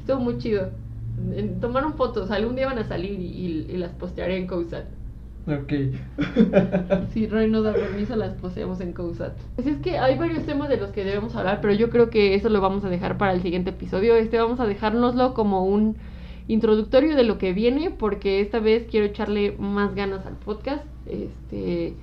[0.01, 0.71] Estuvo muy chido.
[1.35, 4.87] En- Tomaron fotos, algún día van a salir y, y- y las postearé en Cousat.
[5.47, 5.73] Ok.
[7.13, 9.33] Si Roy nos da permiso, las posteamos en Cousat.
[9.59, 12.35] Así es que hay varios temas de los que debemos hablar, pero yo creo que
[12.35, 14.15] eso lo vamos a dejar para el siguiente episodio.
[14.17, 15.97] Este vamos a dejárnoslo como un
[16.49, 20.85] introductorio de lo que viene, porque esta vez quiero echarle más ganas al podcast.
[21.07, 21.95] Este,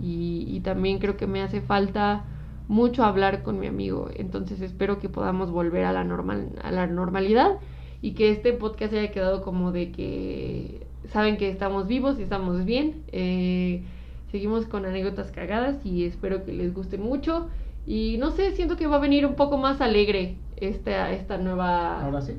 [0.00, 2.24] y, también creo que me hace falta
[2.68, 4.08] mucho hablar con mi amigo.
[4.14, 7.58] Entonces espero que podamos volver a la normal, a la normalidad
[8.02, 12.64] y que este podcast haya quedado como de que saben que estamos vivos y estamos
[12.64, 13.04] bien.
[13.12, 13.84] Eh,
[14.30, 17.48] seguimos con anécdotas cagadas y espero que les guste mucho.
[17.86, 22.04] Y no sé, siento que va a venir un poco más alegre esta, esta nueva...
[22.04, 22.34] Ahora sí.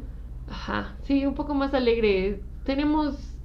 [0.47, 2.45] Ajá, sí, un poco más alegre.
[2.63, 3.37] Tenemos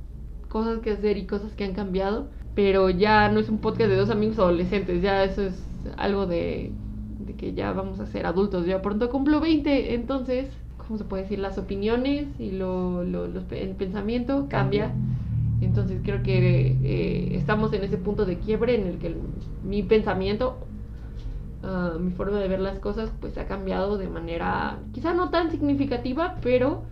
[0.49, 3.97] cosas que hacer y cosas que han cambiado, pero ya no es un podcast de
[3.97, 6.79] dos amigos adolescentes, ya eso es algo de,
[7.19, 8.67] de que ya vamos a ser adultos.
[8.67, 11.39] Ya pronto cumplo 20, entonces, ¿cómo se puede decir?
[11.41, 14.97] Las opiniones y lo, lo- el pensamiento cambia.
[15.61, 19.23] Entonces creo que eh, estamos en ese punto de quiebre en el que el-
[19.63, 20.72] mi pensamiento
[21.63, 25.51] ah, mi forma de ver las cosas pues ha cambiado de manera quizá no tan
[25.51, 26.83] significativa, pero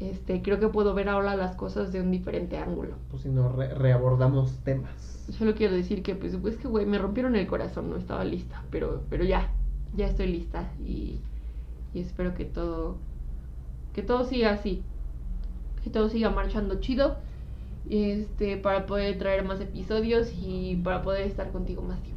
[0.00, 2.94] este creo que puedo ver ahora las cosas de un diferente ángulo.
[3.10, 5.26] Pues si no, re- reabordamos temas.
[5.38, 8.62] Solo quiero decir que pues, pues que güey, me rompieron el corazón, no estaba lista,
[8.70, 9.50] pero pero ya,
[9.94, 11.20] ya estoy lista y,
[11.94, 12.96] y espero que todo
[13.94, 14.82] que todo siga así.
[15.82, 17.16] Que todo siga marchando chido.
[17.88, 22.15] Este, para poder traer más episodios y para poder estar contigo más tiempo.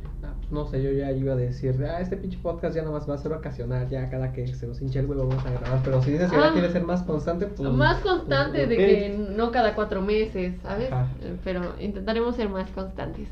[0.51, 3.17] No sé, yo ya iba a decir, ah, este pinche podcast ya nomás va a
[3.19, 6.11] ser ocasional, ya cada que se nos hinche el huevo vamos a grabar, pero si
[6.11, 6.47] dices que Ah.
[6.47, 7.69] ya quieres ser más constante, pues...
[7.69, 10.91] Más constante de que no cada cuatro meses, ¿sabes?
[10.91, 11.07] Ajá.
[11.21, 13.27] Eh, Pero intentaremos ser más constantes.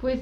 [0.00, 0.20] Pues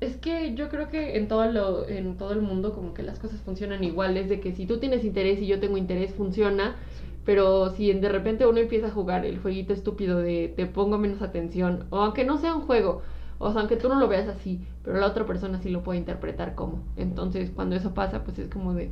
[0.00, 3.18] es que yo creo que en todo, lo, en todo el mundo como que las
[3.18, 4.18] cosas funcionan igual.
[4.18, 6.76] Es de que si tú tienes interés y yo tengo interés, funciona.
[7.24, 11.22] Pero si de repente uno empieza a jugar el jueguito estúpido de te pongo menos
[11.22, 13.02] atención, o aunque no sea un juego,
[13.38, 15.98] o sea, aunque tú no lo veas así, pero la otra persona sí lo puede
[15.98, 16.82] interpretar como.
[16.96, 18.90] Entonces, cuando eso pasa, pues es como de,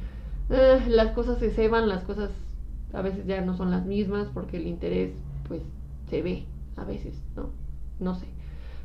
[0.50, 2.30] "Ah, las cosas se ceban, las cosas
[2.92, 5.12] a veces ya no son las mismas porque el interés,
[5.48, 5.62] pues,
[6.08, 6.44] se ve
[6.76, 7.50] a veces, ¿no?
[7.98, 8.26] No sé.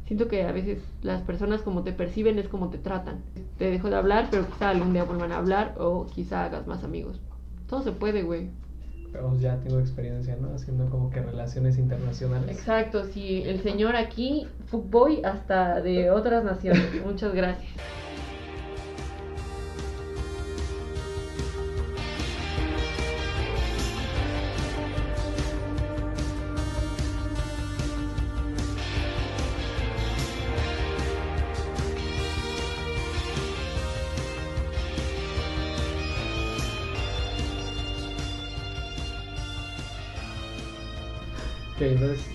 [0.05, 3.22] Siento que a veces las personas como te perciben es como te tratan.
[3.57, 6.84] Te dejo de hablar, pero quizá algún día vuelvan a hablar o quizá hagas más
[6.84, 7.20] amigos.
[7.68, 8.49] Todo se puede, güey.
[9.12, 10.53] Pero ya tengo experiencia, ¿no?
[10.53, 12.57] Haciendo como que relaciones internacionales.
[12.57, 17.03] Exacto, sí, el señor aquí, Fuckboy, hasta de otras naciones.
[17.05, 17.70] Muchas gracias.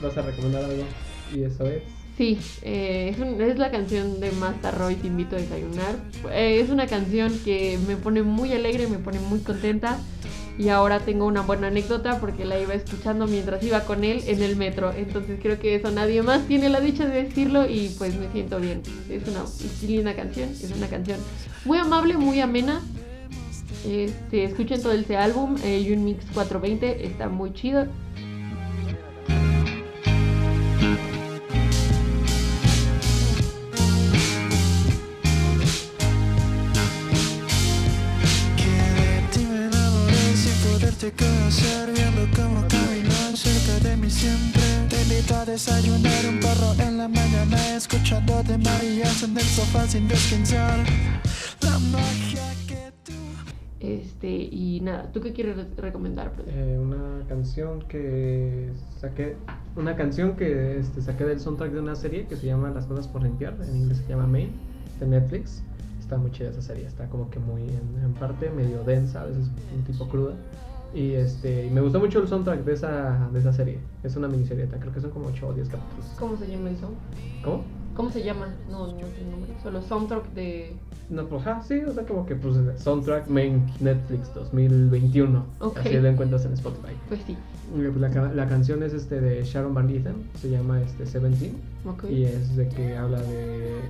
[0.04, 0.84] Vas a recomendar algo.
[1.34, 1.82] Y eso es.
[2.16, 5.96] Sí, eh, es, un- es la canción de Masta Roy, Te invito a desayunar.
[6.32, 9.98] Eh, es una canción que me pone muy alegre, me pone muy contenta.
[10.56, 14.40] y ahora tengo una buena anécdota porque la iba escuchando mientras iba con él en
[14.40, 14.92] el metro.
[14.92, 18.60] Entonces creo que eso nadie más tiene la dicha de decirlo y pues me siento
[18.60, 18.80] bien.
[19.10, 19.42] Es una
[19.84, 21.18] linda canción, es una canción
[21.64, 22.80] muy amable, muy amena.
[23.84, 27.86] Este, escuchen todo este álbum, eh, Unmix 420, está muy chido.
[41.04, 46.72] Poderte conocer Viendo cómo caminas cerca de mí siempre Te invito a desayunar un perro
[46.86, 50.78] en la mañana Escuchando de Marías en el sofá sin descansar
[51.62, 53.12] La magia que tú
[53.80, 56.32] Este, y nada, ¿tú qué quieres re- recomendar?
[56.46, 59.36] Eh, una canción que saqué,
[59.76, 63.08] una canción que este, saqué del soundtrack de una serie que se llama Las cosas
[63.08, 64.50] por limpiar, en inglés se llama Main,
[65.00, 65.62] de Netflix.
[66.00, 69.24] Está muy chida esa serie, está como que muy en, en parte medio densa, a
[69.24, 70.34] veces un tipo cruda.
[70.94, 73.78] Y este, me gustó mucho el soundtrack de esa, de esa serie.
[74.02, 76.06] Es una miniserie, creo que son como 8 o 10 capítulos.
[76.18, 76.88] ¿Cómo se llama eso?
[77.42, 77.64] ¿Cómo?
[77.94, 78.54] ¿Cómo se llama?
[78.70, 79.52] No, no sé el nombre.
[79.62, 80.72] Solo soundtrack de.
[81.10, 85.44] No, pues ah, sí, o sea, como que pues soundtrack main Netflix 2021.
[85.60, 85.78] Ok.
[85.78, 86.94] Así lo encuentras en Spotify.
[87.08, 87.36] Pues sí.
[87.72, 92.04] Pues, La, la canción es este de Sharon Van Etten, se llama este Seventeen Ok.
[92.10, 93.80] y es de que habla de,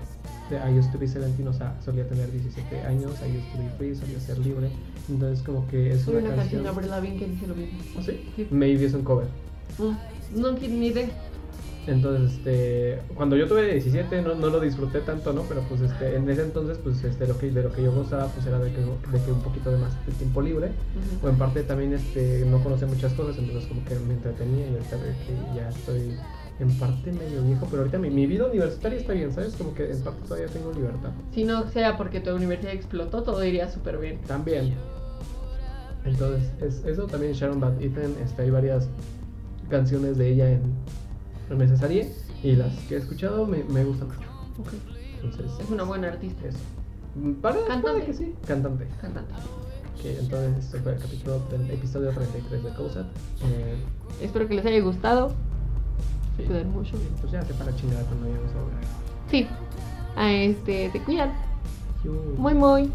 [0.50, 3.58] de I used to be 17, o sea, solía tener 17 años, I used to
[3.58, 4.70] be free, solía ser libre.
[5.08, 6.86] Entonces como que es una, una canción de canción.
[6.86, 7.78] Avril Lavigne que dice lo mismo.
[7.98, 8.20] ¿Ah, sí?
[8.36, 8.46] Sí.
[8.50, 9.26] Maybe es un cover.
[9.78, 11.08] Mm, No ni idea.
[11.86, 15.42] Entonces, este, cuando yo tuve 17 no, no lo disfruté tanto, ¿no?
[15.42, 18.28] Pero pues este, en ese entonces, pues este, lo que, de lo que yo gozaba,
[18.28, 20.68] pues era de que, de que un poquito de más de tiempo libre.
[20.68, 21.26] Ujú.
[21.26, 24.72] O en parte también este, no conocía muchas cosas, entonces como que me entretenía y
[24.72, 26.16] ahorita que ya estoy
[26.60, 29.54] en parte medio viejo, pero ahorita mi, mi vida universitaria está bien, ¿sabes?
[29.54, 31.10] Como que en parte todavía tengo libertad.
[31.34, 34.20] Si no sea porque tu universidad explotó, todo iría súper bien.
[34.26, 34.72] También.
[36.04, 38.88] Entonces, es, eso también Sharon Van Etten, este, hay varias
[39.70, 40.60] canciones de ella en,
[41.50, 44.70] en esa serie y las que he escuchado me, me gustan mucho.
[45.22, 46.46] Entonces, Es una buena artista.
[46.48, 46.58] eso.
[47.40, 48.04] Para, Cantante.
[48.04, 48.34] que sí.
[48.46, 48.86] Cantante.
[49.00, 49.32] Cantante.
[50.02, 53.06] Que entonces este fue el capítulo del episodio 33 de COSAT.
[53.44, 53.76] Eh,
[54.20, 55.32] Espero que les haya gustado.
[56.36, 56.44] sí.
[56.66, 56.98] Mucho.
[57.20, 58.80] Pues ya se para chingada cuando vayamos a hablar.
[59.30, 59.46] Sí.
[60.16, 61.32] A este, te cuidan.
[62.36, 62.90] Muy, muy.